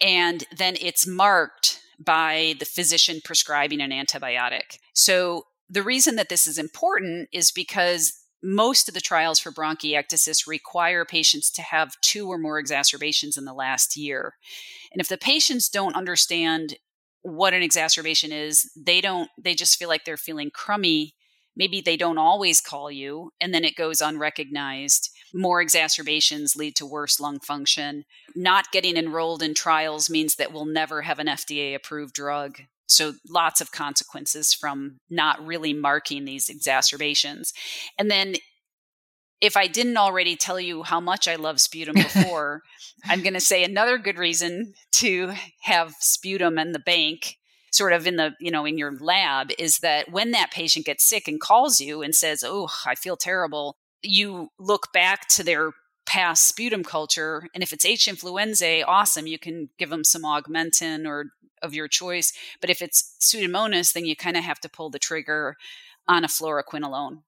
[0.01, 4.79] And then it's marked by the physician prescribing an antibiotic.
[4.93, 10.47] So the reason that this is important is because most of the trials for bronchiectasis
[10.47, 14.35] require patients to have two or more exacerbations in the last year.
[14.91, 16.77] And if the patients don't understand
[17.21, 21.15] what an exacerbation is, they don't they just feel like they're feeling crummy.
[21.55, 25.09] Maybe they don't always call you and then it goes unrecognized.
[25.33, 28.05] More exacerbations lead to worse lung function.
[28.35, 32.59] Not getting enrolled in trials means that we'll never have an FDA approved drug
[32.89, 37.53] so lots of consequences from not really marking these exacerbations.
[37.97, 38.35] And then
[39.41, 42.61] if I didn't already tell you how much I love sputum before,
[43.05, 47.35] I'm going to say another good reason to have sputum in the bank
[47.71, 51.07] sort of in the you know in your lab is that when that patient gets
[51.07, 55.73] sick and calls you and says oh i feel terrible you look back to their
[56.09, 57.43] past sputum culture.
[57.53, 58.07] And if it's H.
[58.07, 59.27] influenzae, awesome.
[59.27, 61.25] You can give them some augmentin or
[61.61, 62.33] of your choice.
[62.61, 65.55] But if it's Pseudomonas, then you kind of have to pull the trigger
[66.07, 67.21] on a fluoroquinolone.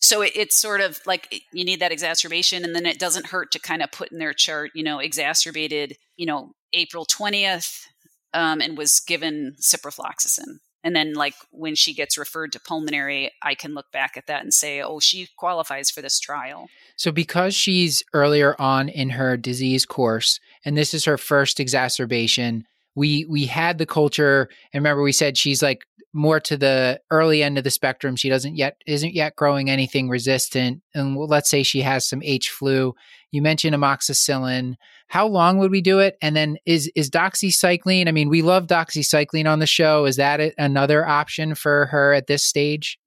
[0.00, 3.50] So it, it's sort of like you need that exacerbation, and then it doesn't hurt
[3.52, 7.86] to kind of put in their chart, you know, exacerbated, you know, April 20th,
[8.34, 10.58] um, and was given ciprofloxacin.
[10.84, 14.42] And then, like when she gets referred to pulmonary, I can look back at that
[14.42, 16.68] and say, oh, she qualifies for this trial.
[16.94, 22.66] So, because she's earlier on in her disease course, and this is her first exacerbation,
[22.96, 24.48] we we had the culture.
[24.72, 28.16] And remember, we said she's like more to the early end of the spectrum.
[28.16, 30.82] She doesn't yet isn't yet growing anything resistant.
[30.94, 32.94] And let's say she has some H flu.
[33.30, 34.74] You mentioned amoxicillin.
[35.08, 36.16] How long would we do it?
[36.20, 38.08] And then is is doxycycline?
[38.08, 40.06] I mean, we love doxycycline on the show.
[40.06, 42.98] Is that another option for her at this stage?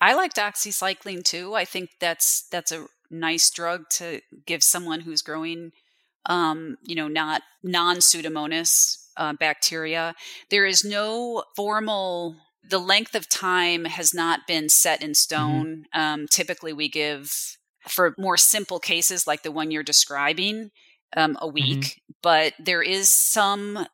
[0.00, 1.54] I like doxycycline too.
[1.54, 5.70] I think that's that's a nice drug to give someone who's growing
[6.26, 10.14] um, you know, not non pseudomonas uh, bacteria.
[10.50, 12.36] There is no formal,
[12.68, 15.14] the length of time has not been set in mm-hmm.
[15.14, 15.84] stone.
[15.94, 16.00] Mm-hmm.
[16.00, 17.56] Um, typically, we give
[17.88, 20.70] for more simple cases like the one you're describing
[21.16, 21.54] um, a mm-hmm.
[21.54, 22.12] week, mm-hmm.
[22.22, 23.86] but there is some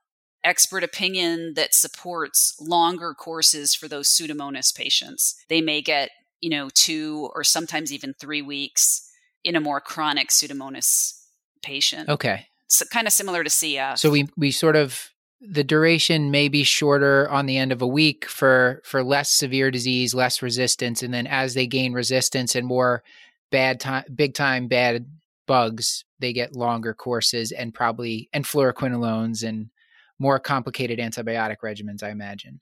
[0.45, 5.35] expert opinion that supports longer courses for those pseudomonas patients.
[5.49, 6.11] They may get,
[6.41, 9.11] you know, two or sometimes even three weeks
[9.43, 11.18] in a more chronic pseudomonas
[11.63, 12.09] patient.
[12.09, 12.47] Okay.
[12.67, 13.99] So kind of similar to CF.
[13.99, 17.87] So we we sort of the duration may be shorter on the end of a
[17.87, 22.67] week for for less severe disease, less resistance, and then as they gain resistance and
[22.67, 23.03] more
[23.51, 25.07] bad time, big time bad
[25.47, 29.71] bugs, they get longer courses and probably and fluoroquinolones and
[30.19, 32.61] more complicated antibiotic regimens, I imagine.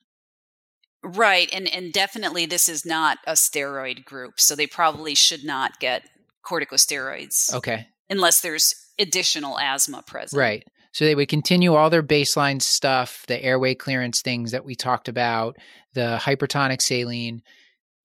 [1.03, 5.81] Right, and and definitely this is not a steroid group, so they probably should not
[5.81, 6.09] get
[6.45, 7.55] corticosteroids.
[7.55, 7.89] Okay.
[8.09, 10.39] Unless there's additional asthma present.
[10.39, 10.65] Right.
[10.93, 15.09] So they would continue all their baseline stuff, the airway clearance things that we talked
[15.09, 15.57] about,
[15.93, 17.43] the hypertonic saline.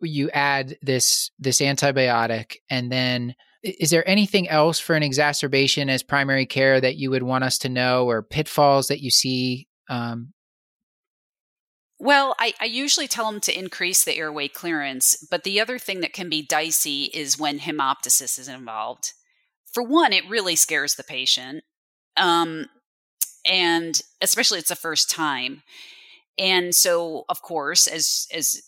[0.02, 6.04] You add this this antibiotic, and then is there anything else for an exacerbation as
[6.04, 9.68] primary care that you would want us to know, or pitfalls that you see?
[9.88, 10.34] Um,
[12.00, 16.02] well, I, I, usually tell them to increase the airway clearance, but the other thing
[16.02, 19.14] that can be dicey is when hemoptysis is involved
[19.72, 21.64] for one, it really scares the patient.
[22.18, 22.68] Um,
[23.46, 25.64] and especially it's the first time.
[26.38, 28.62] And so, of course, as as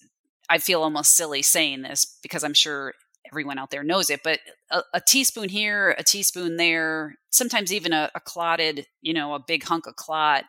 [0.50, 2.94] I feel almost silly saying this because I'm sure
[3.32, 4.40] everyone out there knows it, but
[4.70, 9.40] a, a teaspoon here, a teaspoon there, sometimes even a, a, clotted, you know, a
[9.40, 10.44] big hunk of clot,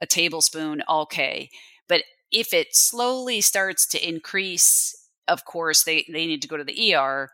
[0.00, 1.50] a tablespoon, okay.
[1.88, 6.64] But if it slowly starts to increase, of course, they, they need to go to
[6.64, 7.30] the ER.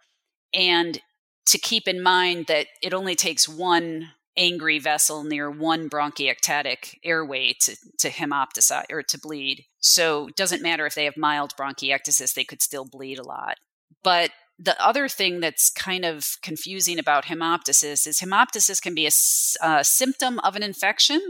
[0.54, 1.00] And
[1.48, 7.54] to keep in mind that it only takes one angry vessel near one bronchiectatic airway
[7.60, 9.64] to, to hemoptysize or to bleed.
[9.80, 13.56] So it doesn't matter if they have mild bronchiectasis, they could still bleed a lot.
[14.04, 19.66] But the other thing that's kind of confusing about hemoptysis is hemoptysis can be a,
[19.66, 21.20] a symptom of an infection,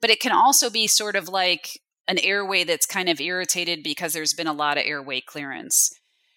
[0.00, 4.12] but it can also be sort of like an airway that's kind of irritated because
[4.12, 5.90] there's been a lot of airway clearance.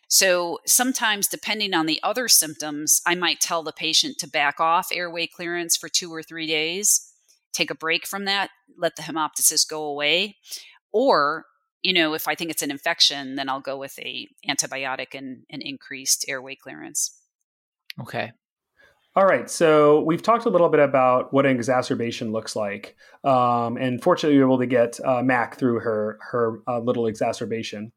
[0.07, 4.89] So sometimes, depending on the other symptoms, I might tell the patient to back off
[4.91, 7.11] airway clearance for two or three days,
[7.51, 10.37] take a break from that, let the hemoptysis go away.
[10.91, 11.45] Or,
[11.81, 15.43] you know, if I think it's an infection, then I'll go with a antibiotic and,
[15.49, 17.19] an increased airway clearance.
[17.99, 18.31] Okay.
[19.15, 23.77] All right, so we've talked a little bit about what an exacerbation looks like, um,
[23.77, 27.91] and fortunately, we were able to get uh, Mac through her her uh, little exacerbation.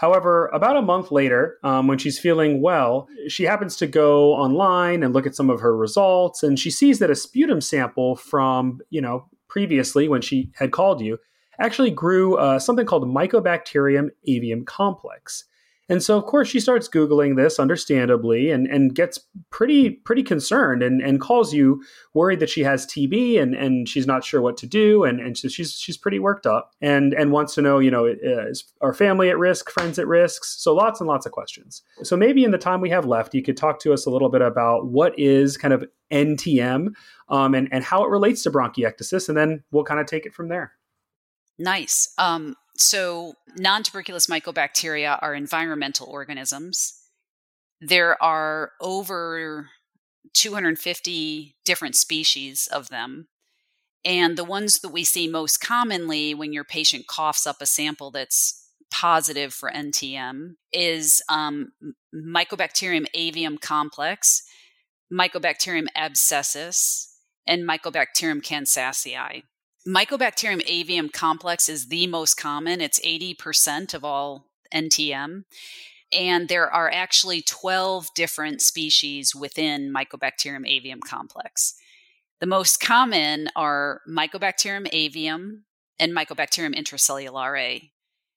[0.00, 5.02] However, about a month later, um, when she's feeling well, she happens to go online
[5.02, 8.80] and look at some of her results, and she sees that a sputum sample from,
[8.88, 11.18] you know, previously when she had called you
[11.58, 15.44] actually grew uh, something called Mycobacterium avium complex.
[15.90, 19.18] And so, of course, she starts Googling this, understandably, and, and gets
[19.50, 21.82] pretty pretty concerned and, and calls you
[22.14, 25.02] worried that she has TB and, and she's not sure what to do.
[25.02, 28.04] And, and so she's she's pretty worked up and, and wants to know, you know,
[28.06, 30.44] is our family at risk, friends at risk?
[30.44, 31.82] So lots and lots of questions.
[32.04, 34.28] So maybe in the time we have left, you could talk to us a little
[34.28, 36.92] bit about what is kind of NTM
[37.30, 40.34] um, and, and how it relates to bronchiectasis, and then we'll kind of take it
[40.34, 40.72] from there.
[41.58, 42.14] Nice.
[42.16, 46.94] Um, so, non tuberculous mycobacteria are environmental organisms.
[47.80, 49.68] There are over
[50.34, 53.28] 250 different species of them.
[54.04, 58.10] And the ones that we see most commonly when your patient coughs up a sample
[58.10, 61.72] that's positive for NTM is um,
[62.14, 64.42] Mycobacterium avium complex,
[65.12, 67.08] Mycobacterium abscessus,
[67.46, 69.42] and Mycobacterium kansasii.
[69.86, 72.80] Mycobacterium avium complex is the most common.
[72.80, 75.44] It's 80% of all NTM.
[76.12, 81.74] And there are actually 12 different species within Mycobacterium avium complex.
[82.40, 85.62] The most common are Mycobacterium avium
[85.98, 87.90] and Mycobacterium intracellulare.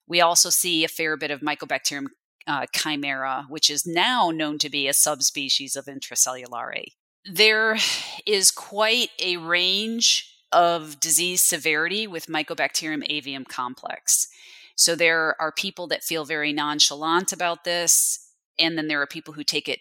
[0.07, 2.07] We also see a fair bit of Mycobacterium
[2.45, 6.85] uh, chimaera, which is now known to be a subspecies of intracellulare.
[7.25, 7.77] There
[8.25, 14.27] is quite a range of disease severity with Mycobacterium avium complex.
[14.75, 18.19] So there are people that feel very nonchalant about this,
[18.57, 19.79] and then there are people who take it,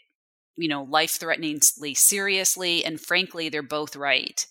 [0.56, 2.84] you know, life threateningly seriously.
[2.84, 4.46] And frankly, they're both right.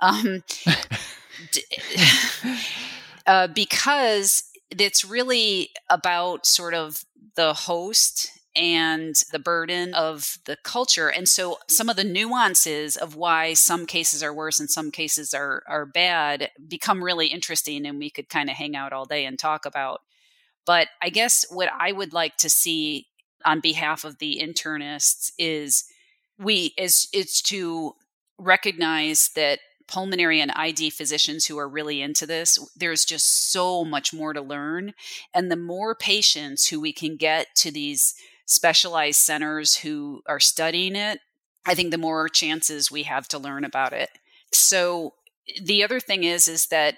[0.00, 0.42] Um,
[3.26, 7.04] uh, because it's really about sort of
[7.36, 11.08] the host and the burden of the culture.
[11.08, 15.34] And so some of the nuances of why some cases are worse and some cases
[15.34, 19.24] are are bad become really interesting and we could kind of hang out all day
[19.24, 20.00] and talk about.
[20.64, 23.06] But I guess what I would like to see
[23.44, 25.84] on behalf of the internists is
[26.38, 27.94] we is it's to
[28.38, 34.12] recognize that pulmonary and ID physicians who are really into this, there's just so much
[34.12, 34.94] more to learn.
[35.32, 38.14] And the more patients who we can get to these
[38.46, 41.20] specialized centers who are studying it,
[41.66, 44.08] I think the more chances we have to learn about it.
[44.52, 45.14] So
[45.62, 46.96] the other thing is is that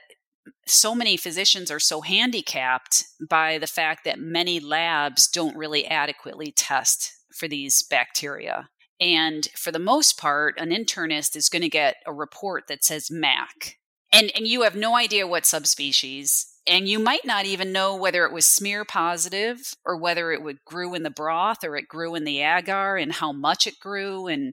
[0.66, 6.52] so many physicians are so handicapped by the fact that many labs don't really adequately
[6.52, 8.68] test for these bacteria.
[9.00, 13.10] And for the most part, an internist is going to get a report that says
[13.10, 13.76] MAC.
[14.12, 16.46] And, and you have no idea what subspecies.
[16.68, 20.64] And you might not even know whether it was smear positive or whether it would
[20.66, 24.26] grew in the broth or it grew in the agar and how much it grew.
[24.26, 24.52] And,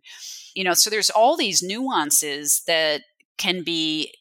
[0.53, 3.01] you know, so there's all these nuances that
[3.37, 4.13] can be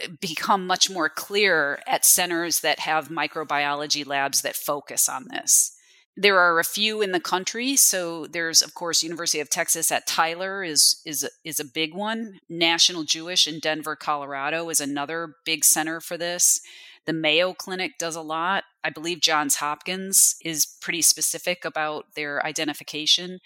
[0.00, 5.76] eh, become much more clear at centers that have microbiology labs that focus on this.
[6.16, 7.76] There are a few in the country.
[7.76, 12.38] So there's, of course, University of Texas at Tyler is is is a big one.
[12.50, 16.60] National Jewish in Denver, Colorado is another big center for this.
[17.06, 18.64] The Mayo Clinic does a lot.
[18.84, 23.40] I believe Johns Hopkins is pretty specific about their identification.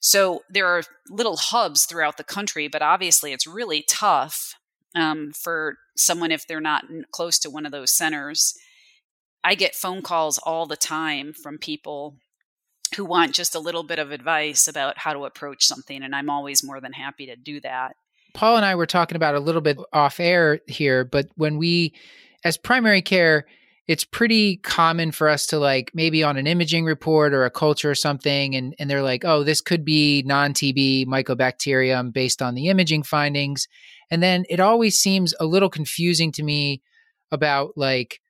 [0.00, 4.54] So there are little hubs throughout the country, but obviously it's really tough
[4.94, 8.54] um, for someone if they're not close to one of those centers
[9.44, 12.16] I get phone calls all the time from people
[12.96, 16.02] who want just a little bit of advice about how to approach something.
[16.02, 17.96] And I'm always more than happy to do that.
[18.32, 21.92] Paul and I were talking about a little bit off air here, but when we,
[22.44, 23.46] as primary care,
[23.86, 27.90] it's pretty common for us to like maybe on an imaging report or a culture
[27.90, 32.54] or something, and, and they're like, oh, this could be non TB mycobacterium based on
[32.54, 33.68] the imaging findings.
[34.10, 36.82] And then it always seems a little confusing to me
[37.30, 38.20] about like,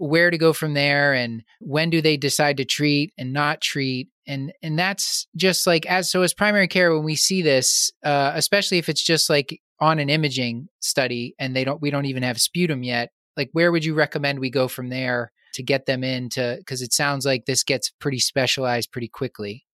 [0.00, 4.08] where to go from there and when do they decide to treat and not treat
[4.26, 8.32] and and that's just like as so as primary care when we see this uh,
[8.34, 12.22] especially if it's just like on an imaging study and they don't we don't even
[12.22, 13.10] have sputum yet
[13.40, 16.82] like where would you recommend we go from there to get them in to because
[16.82, 19.64] it sounds like this gets pretty specialized pretty quickly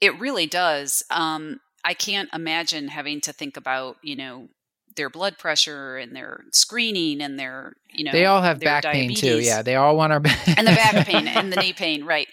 [0.00, 4.48] it really does um, i can't imagine having to think about you know
[4.96, 9.20] their blood pressure and their screening and their you know they all have back diabetes.
[9.20, 11.72] pain too yeah they all want our back and the back pain and the knee
[11.72, 12.28] pain right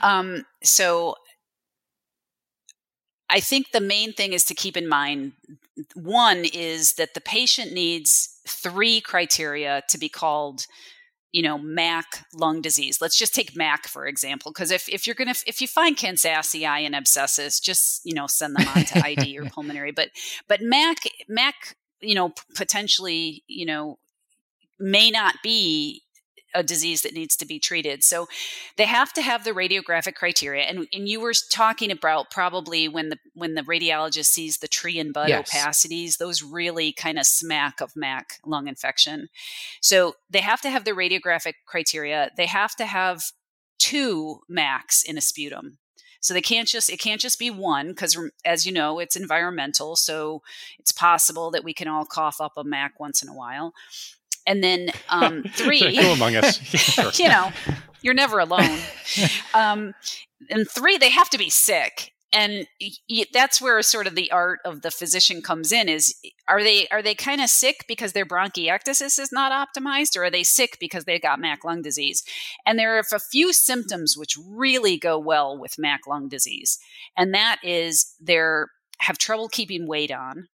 [0.00, 1.14] um, so
[3.34, 5.32] i think the main thing is to keep in mind
[5.94, 10.66] one is that the patient needs three criteria to be called
[11.32, 13.00] you know mac lung disease.
[13.00, 16.64] Let's just take mac for example because if, if you're gonna if you find kansasii
[16.64, 19.90] and abscessus just you know send them on to id or pulmonary.
[19.90, 20.10] But
[20.46, 20.98] but mac
[21.28, 21.74] mac
[22.04, 23.98] you know, potentially, you know,
[24.78, 26.02] may not be
[26.54, 28.04] a disease that needs to be treated.
[28.04, 28.28] So
[28.76, 30.64] they have to have the radiographic criteria.
[30.64, 34.98] And, and you were talking about probably when the when the radiologist sees the tree
[34.98, 35.50] and bud yes.
[35.50, 39.28] opacities, those really kind of smack of MAC lung infection.
[39.80, 42.30] So they have to have the radiographic criteria.
[42.36, 43.22] They have to have
[43.78, 45.78] two MACs in a sputum.
[46.20, 49.94] So they can't just it can't just be one because as you know it's environmental.
[49.94, 50.40] So
[50.78, 53.74] it's possible that we can all cough up a Mac once in a while.
[54.46, 57.52] And then um, three, among us, you know,
[58.02, 58.78] you're never alone.
[59.54, 59.94] Um,
[60.50, 62.12] and three, they have to be sick.
[62.32, 62.66] And
[63.32, 66.12] that's where sort of the art of the physician comes in is
[66.48, 70.30] are they are they kind of sick because their bronchiectasis is not optimized or are
[70.30, 72.24] they sick because they got mac lung disease?
[72.66, 76.80] And there are a few symptoms which really go well with mac lung disease
[77.16, 78.68] and that is they're
[78.98, 80.48] have trouble keeping weight on,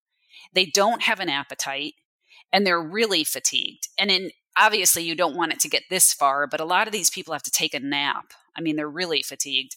[0.52, 1.94] they don't have an appetite,
[2.52, 3.88] and they're really fatigued.
[3.98, 6.92] And in obviously you don't want it to get this far, but a lot of
[6.92, 8.32] these people have to take a nap.
[8.56, 9.76] I mean, they're really fatigued.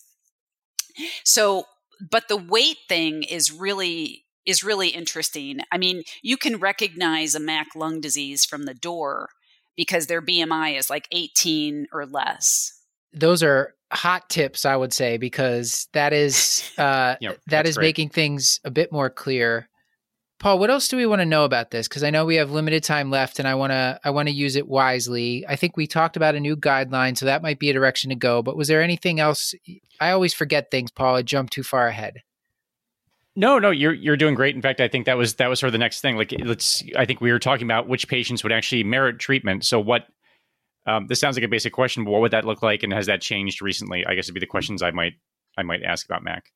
[1.23, 1.65] So,
[2.11, 5.59] but the weight thing is really is really interesting.
[5.71, 9.29] I mean, you can recognize a MAC lung disease from the door
[9.77, 12.73] because their BMI is like 18 or less.
[13.13, 17.87] Those are hot tips, I would say, because that is uh, yep, that is great.
[17.87, 19.69] making things a bit more clear.
[20.43, 21.87] Paul, what else do we want to know about this?
[21.87, 24.35] Because I know we have limited time left, and I want to I want to
[24.35, 25.45] use it wisely.
[25.47, 28.15] I think we talked about a new guideline, so that might be a direction to
[28.17, 28.43] go.
[28.43, 29.55] But was there anything else?
[30.01, 31.15] I always forget things, Paul.
[31.15, 32.23] I jump too far ahead.
[33.37, 34.53] No, no, you're you're doing great.
[34.53, 36.17] In fact, I think that was that was sort of the next thing.
[36.17, 36.83] Like, let's.
[36.97, 39.63] I think we were talking about which patients would actually merit treatment.
[39.63, 40.07] So, what?
[40.85, 43.05] Um, this sounds like a basic question, but what would that look like, and has
[43.05, 44.05] that changed recently?
[44.05, 45.13] I guess would be the questions I might
[45.57, 46.51] I might ask about Mac.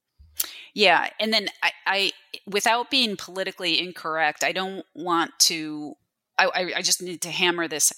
[0.74, 2.12] Yeah, and then I, I
[2.46, 5.96] without being politically incorrect, I don't want to.
[6.40, 7.92] I, I just need to hammer this.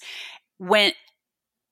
[0.56, 0.92] When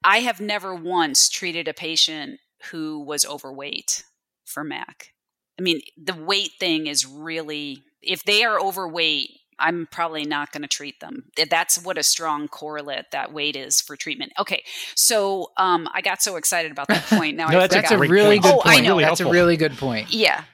[0.04, 2.40] I have never once treated a patient
[2.70, 4.04] who was overweight
[4.44, 5.12] for MAC.
[5.58, 10.62] I mean, the weight thing is really, if they are overweight, I'm probably not going
[10.62, 11.24] to treat them.
[11.50, 14.32] That's what a strong correlate that weight is for treatment.
[14.38, 14.62] Okay,
[14.94, 17.36] so um, I got so excited about that point.
[17.36, 18.42] Now no, that's, that's a really point.
[18.42, 18.66] good oh, point.
[18.66, 18.90] I know.
[18.90, 19.30] Really that's helpful.
[19.30, 20.12] a really good point.
[20.12, 20.44] Yeah.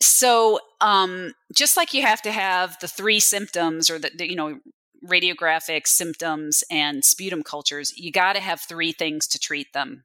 [0.00, 4.36] So um, just like you have to have the three symptoms or the, the you
[4.36, 4.60] know
[5.04, 10.04] radiographic symptoms and sputum cultures, you got to have three things to treat them.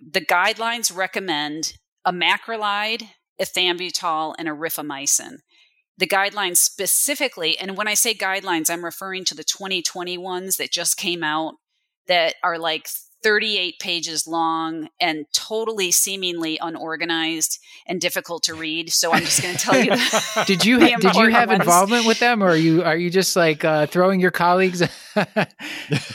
[0.00, 1.74] The guidelines recommend
[2.04, 3.08] a macrolide,
[3.40, 5.38] ethambutol, and a rifamycin.
[5.98, 10.70] The guidelines specifically, and when I say guidelines, I'm referring to the 2020 ones that
[10.70, 11.54] just came out
[12.06, 12.88] that are like
[13.22, 18.92] 38 pages long and totally seemingly unorganized and difficult to read.
[18.92, 20.44] So I'm just going to tell you.
[20.46, 23.36] did you ha- did you have involvement with them, or are you are you just
[23.36, 24.82] like uh, throwing your colleagues?
[25.16, 25.46] I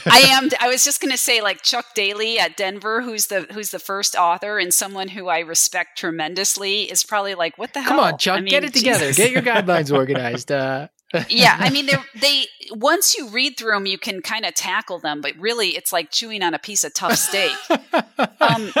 [0.06, 0.50] am.
[0.60, 3.78] I was just going to say like Chuck Daley at Denver, who's the who's the
[3.78, 8.00] first author and someone who I respect tremendously, is probably like, "What the hell?" Come
[8.00, 9.12] on, Chuck, I mean, get it together.
[9.12, 10.50] Get your guidelines organized.
[10.50, 10.88] Uh,
[11.28, 11.88] yeah, I mean,
[12.20, 15.92] they once you read through them, you can kind of tackle them, but really, it's
[15.92, 17.56] like chewing on a piece of tough steak.
[18.40, 18.72] um,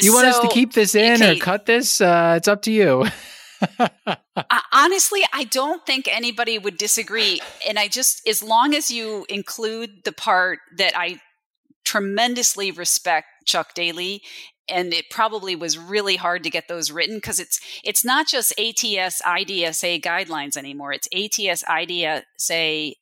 [0.00, 2.00] you want us to keep this in okay, or cut this?
[2.00, 3.06] Uh, it's up to you.
[4.72, 10.04] honestly, I don't think anybody would disagree, and I just as long as you include
[10.04, 11.20] the part that I
[11.84, 14.22] tremendously respect Chuck Daley
[14.68, 18.52] and it probably was really hard to get those written because it's it's not just
[18.58, 20.92] ATS IDSA guidelines anymore.
[20.92, 22.94] It's ATS IDSA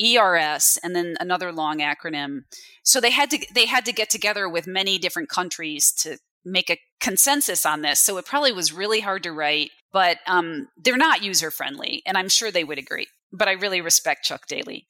[0.00, 2.44] ERS and then another long acronym.
[2.82, 6.70] So they had to they had to get together with many different countries to make
[6.70, 8.00] a consensus on this.
[8.00, 12.16] So it probably was really hard to write, but um, they're not user friendly, and
[12.16, 13.06] I'm sure they would agree.
[13.32, 14.86] But I really respect Chuck Daley.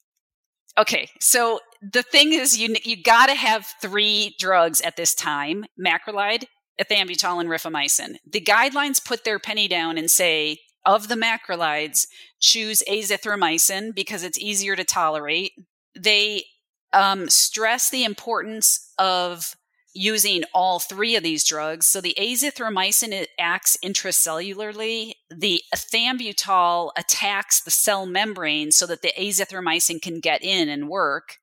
[0.78, 5.65] Okay, so the thing is, you you got to have three drugs at this time:
[5.78, 6.44] macrolide,
[6.81, 8.16] ethambutol, and rifamycin.
[8.31, 12.07] The guidelines put their penny down and say, of the macrolides,
[12.40, 15.53] choose azithromycin because it's easier to tolerate.
[15.99, 16.44] They
[16.93, 19.55] um, stress the importance of
[19.94, 21.86] using all three of these drugs.
[21.86, 25.12] So the azithromycin acts intracellularly.
[25.31, 31.39] The ethambutol attacks the cell membrane so that the azithromycin can get in and work.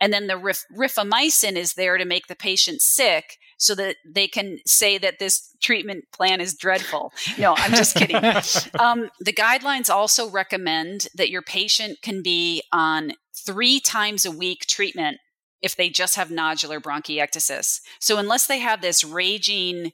[0.00, 4.26] And then the rif- rifamycin is there to make the patient sick so that they
[4.26, 7.12] can say that this treatment plan is dreadful.
[7.38, 8.16] No, I'm just kidding.
[8.80, 14.66] um, the guidelines also recommend that your patient can be on three times a week
[14.66, 15.18] treatment
[15.62, 17.80] if they just have nodular bronchiectasis.
[17.98, 19.92] So unless they have this raging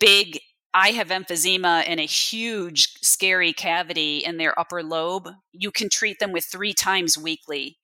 [0.00, 0.40] big
[0.78, 6.18] I have emphysema and a huge scary cavity in their upper lobe, you can treat
[6.18, 7.78] them with 3 times weekly.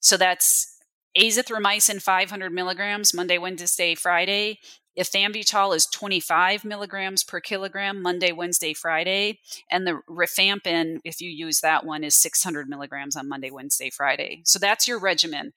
[0.00, 0.76] So that's
[1.16, 4.58] azithromycin 500 milligrams Monday, Wednesday, Friday.
[4.98, 9.38] Ethambutol is 25 milligrams per kilogram Monday, Wednesday, Friday.
[9.70, 14.42] And the rifampin, if you use that one, is 600 milligrams on Monday, Wednesday, Friday.
[14.44, 15.52] So that's your regimen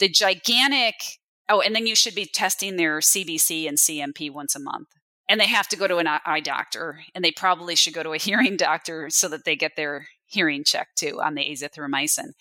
[0.00, 0.94] the gigantic
[1.48, 4.88] oh and then you should be testing their cbc and cmp once a month.
[5.28, 8.12] And they have to go to an eye doctor and they probably should go to
[8.12, 12.32] a hearing doctor so that they get their hearing checked too on the azithromycin.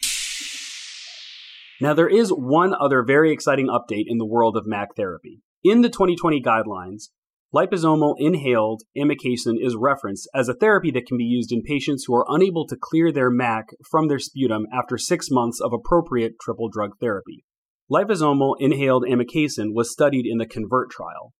[1.81, 5.41] Now there is one other very exciting update in the world of mac therapy.
[5.63, 7.09] In the 2020 guidelines
[7.53, 12.15] liposomal inhaled amikacin is referenced as a therapy that can be used in patients who
[12.15, 16.69] are unable to clear their mac from their sputum after six months of appropriate triple
[16.69, 17.43] drug therapy
[17.91, 21.33] Liposomal inhaled amikacin was studied in the CONVERT trial.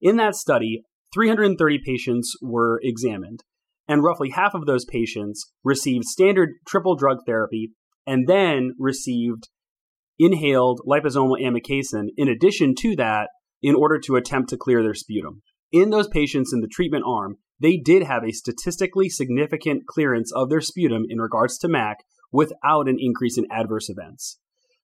[0.00, 0.82] In that study,
[1.12, 3.40] 330 patients were examined,
[3.86, 7.72] and roughly half of those patients received standard triple drug therapy
[8.06, 9.48] and then received
[10.18, 13.28] inhaled liposomal amikacin in addition to that
[13.62, 15.42] in order to attempt to clear their sputum.
[15.72, 20.48] In those patients in the treatment arm, they did have a statistically significant clearance of
[20.48, 21.98] their sputum in regards to MAC
[22.32, 24.38] without an increase in adverse events.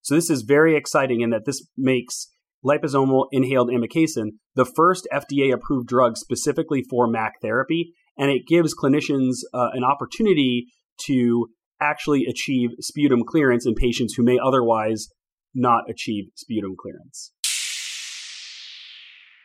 [0.07, 2.29] So this is very exciting in that this makes
[2.65, 8.73] liposomal inhaled amikacin the first FDA approved drug specifically for MAC therapy, and it gives
[8.73, 10.67] clinicians uh, an opportunity
[11.09, 11.49] to
[11.81, 15.09] actually achieve sputum clearance in patients who may otherwise
[15.57, 17.33] not achieve sputum clearance.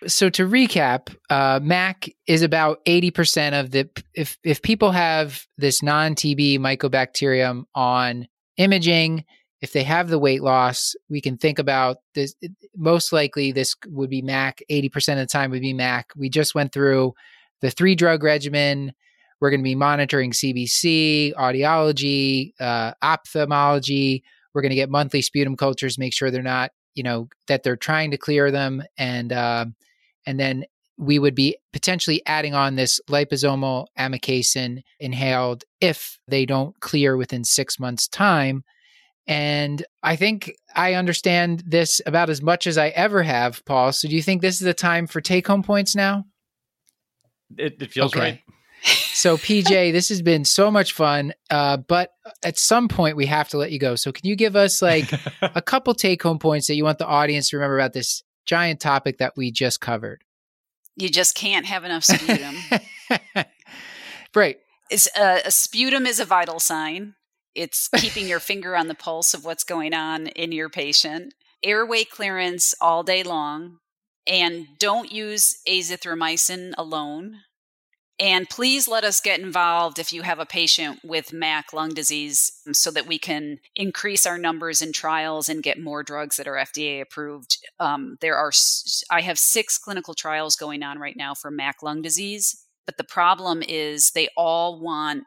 [0.05, 5.81] So to recap, uh, MAC is about 80% of the, if, if people have this
[5.81, 8.27] non TB mycobacterium on
[8.57, 9.25] imaging,
[9.61, 12.33] if they have the weight loss, we can think about this.
[12.75, 14.61] Most likely, this would be MAC.
[14.69, 16.11] 80% of the time would be MAC.
[16.15, 17.13] We just went through
[17.61, 18.93] the three drug regimen.
[19.39, 24.23] We're going to be monitoring CBC, audiology, uh, ophthalmology.
[24.53, 27.75] We're going to get monthly sputum cultures, make sure they're not, you know, that they're
[27.75, 28.83] trying to clear them.
[28.97, 29.65] And, uh,
[30.25, 30.65] and then
[30.97, 37.43] we would be potentially adding on this liposomal amikacin inhaled if they don't clear within
[37.43, 38.63] six months' time.
[39.27, 43.93] And I think I understand this about as much as I ever have, Paul.
[43.93, 46.25] So do you think this is the time for take home points now?
[47.57, 48.19] It, it feels okay.
[48.19, 48.41] right.
[49.13, 52.11] so PJ, this has been so much fun, uh, but
[52.43, 53.95] at some point we have to let you go.
[53.95, 55.11] So can you give us like
[55.41, 58.79] a couple take home points that you want the audience to remember about this giant
[58.79, 60.23] topic that we just covered?
[60.95, 62.55] You just can't have enough sputum.
[64.35, 64.57] right.
[64.89, 67.13] It's, uh, a sputum is a vital sign.
[67.55, 71.33] It's keeping your finger on the pulse of what's going on in your patient.
[71.63, 73.77] Airway clearance all day long.
[74.27, 77.37] And don't use azithromycin alone.
[78.19, 82.51] And please let us get involved if you have a patient with MAC lung disease
[82.71, 86.53] so that we can increase our numbers in trials and get more drugs that are
[86.53, 87.57] FDA approved.
[87.79, 88.51] Um, there are,
[89.09, 93.03] I have six clinical trials going on right now for MAC lung disease, but the
[93.03, 95.23] problem is they all want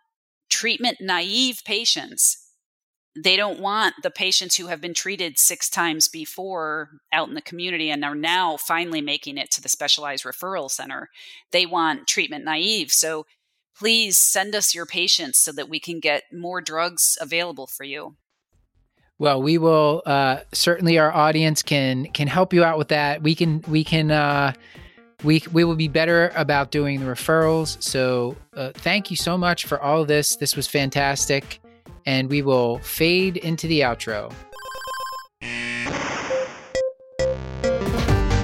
[0.54, 2.38] treatment naive patients.
[3.16, 7.42] They don't want the patients who have been treated six times before out in the
[7.42, 11.08] community and are now finally making it to the specialized referral center.
[11.50, 12.92] They want treatment naive.
[12.92, 13.26] So
[13.76, 18.16] please send us your patients so that we can get more drugs available for you.
[19.18, 20.98] Well, we will uh, certainly.
[20.98, 23.22] Our audience can can help you out with that.
[23.22, 24.52] We can we can uh,
[25.24, 27.82] we we will be better about doing the referrals.
[27.82, 30.36] So uh, thank you so much for all this.
[30.36, 31.60] This was fantastic,
[32.06, 34.32] and we will fade into the outro.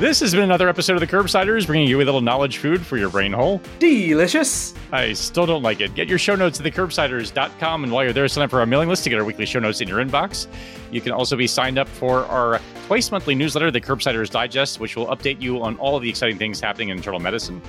[0.00, 2.96] This has been another episode of the Curbsiders, bringing you a little knowledge food for
[2.96, 3.60] your brain hole.
[3.80, 4.72] Delicious.
[4.92, 5.94] I still don't like it.
[5.94, 8.88] Get your show notes at thecurbsiders.com, and while you're there, sign up for our mailing
[8.88, 10.46] list to get our weekly show notes in your inbox.
[10.90, 14.96] You can also be signed up for our twice monthly newsletter, The Curbsiders Digest, which
[14.96, 17.60] will update you on all of the exciting things happening in internal medicine.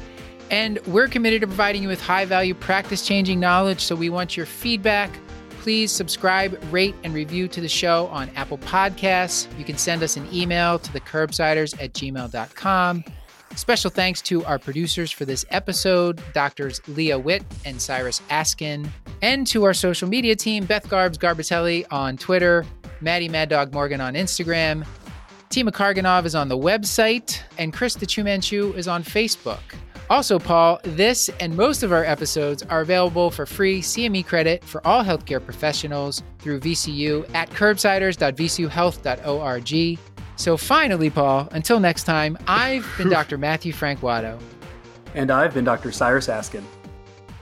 [0.51, 4.37] And we're committed to providing you with high value, practice changing knowledge, so we want
[4.37, 5.11] your feedback
[5.61, 9.47] Please subscribe, rate, and review to the show on Apple Podcasts.
[9.59, 13.03] You can send us an email to thecurbsiders at gmail.com.
[13.55, 18.89] Special thanks to our producers for this episode, Doctors Leah Witt and Cyrus Askin,
[19.21, 22.65] and to our social media team, Beth Garbs Garbitelli on Twitter,
[22.99, 24.83] Maddie Mad Dog Morgan on Instagram,
[25.51, 29.59] Tima Karganov is on the website, and Chris the Chumanchu is on Facebook.
[30.11, 34.85] Also, Paul, this and most of our episodes are available for free CME credit for
[34.85, 39.99] all healthcare professionals through VCU at curbsiders.vcuhealth.org.
[40.35, 43.37] So finally, Paul, until next time, I've been Dr.
[43.37, 44.37] Matthew Frank Watto.
[45.15, 45.93] And I've been Dr.
[45.93, 46.65] Cyrus Askin.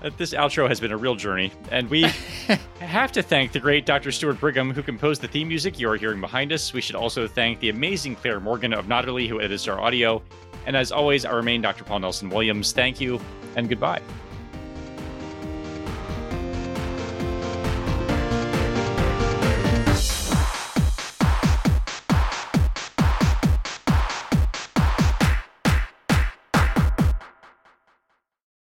[0.04, 2.04] Uh, this outro has been a real journey, and we
[2.80, 4.12] have to thank the great Dr.
[4.12, 6.72] Stuart Brigham, who composed the theme music you are hearing behind us.
[6.72, 10.22] We should also thank the amazing Clair Morgan of Nodderly, who edits our audio,
[10.66, 11.84] and as always, I remain Dr.
[11.84, 12.72] Paul Nelson Williams.
[12.72, 13.20] Thank you
[13.56, 14.02] and goodbye.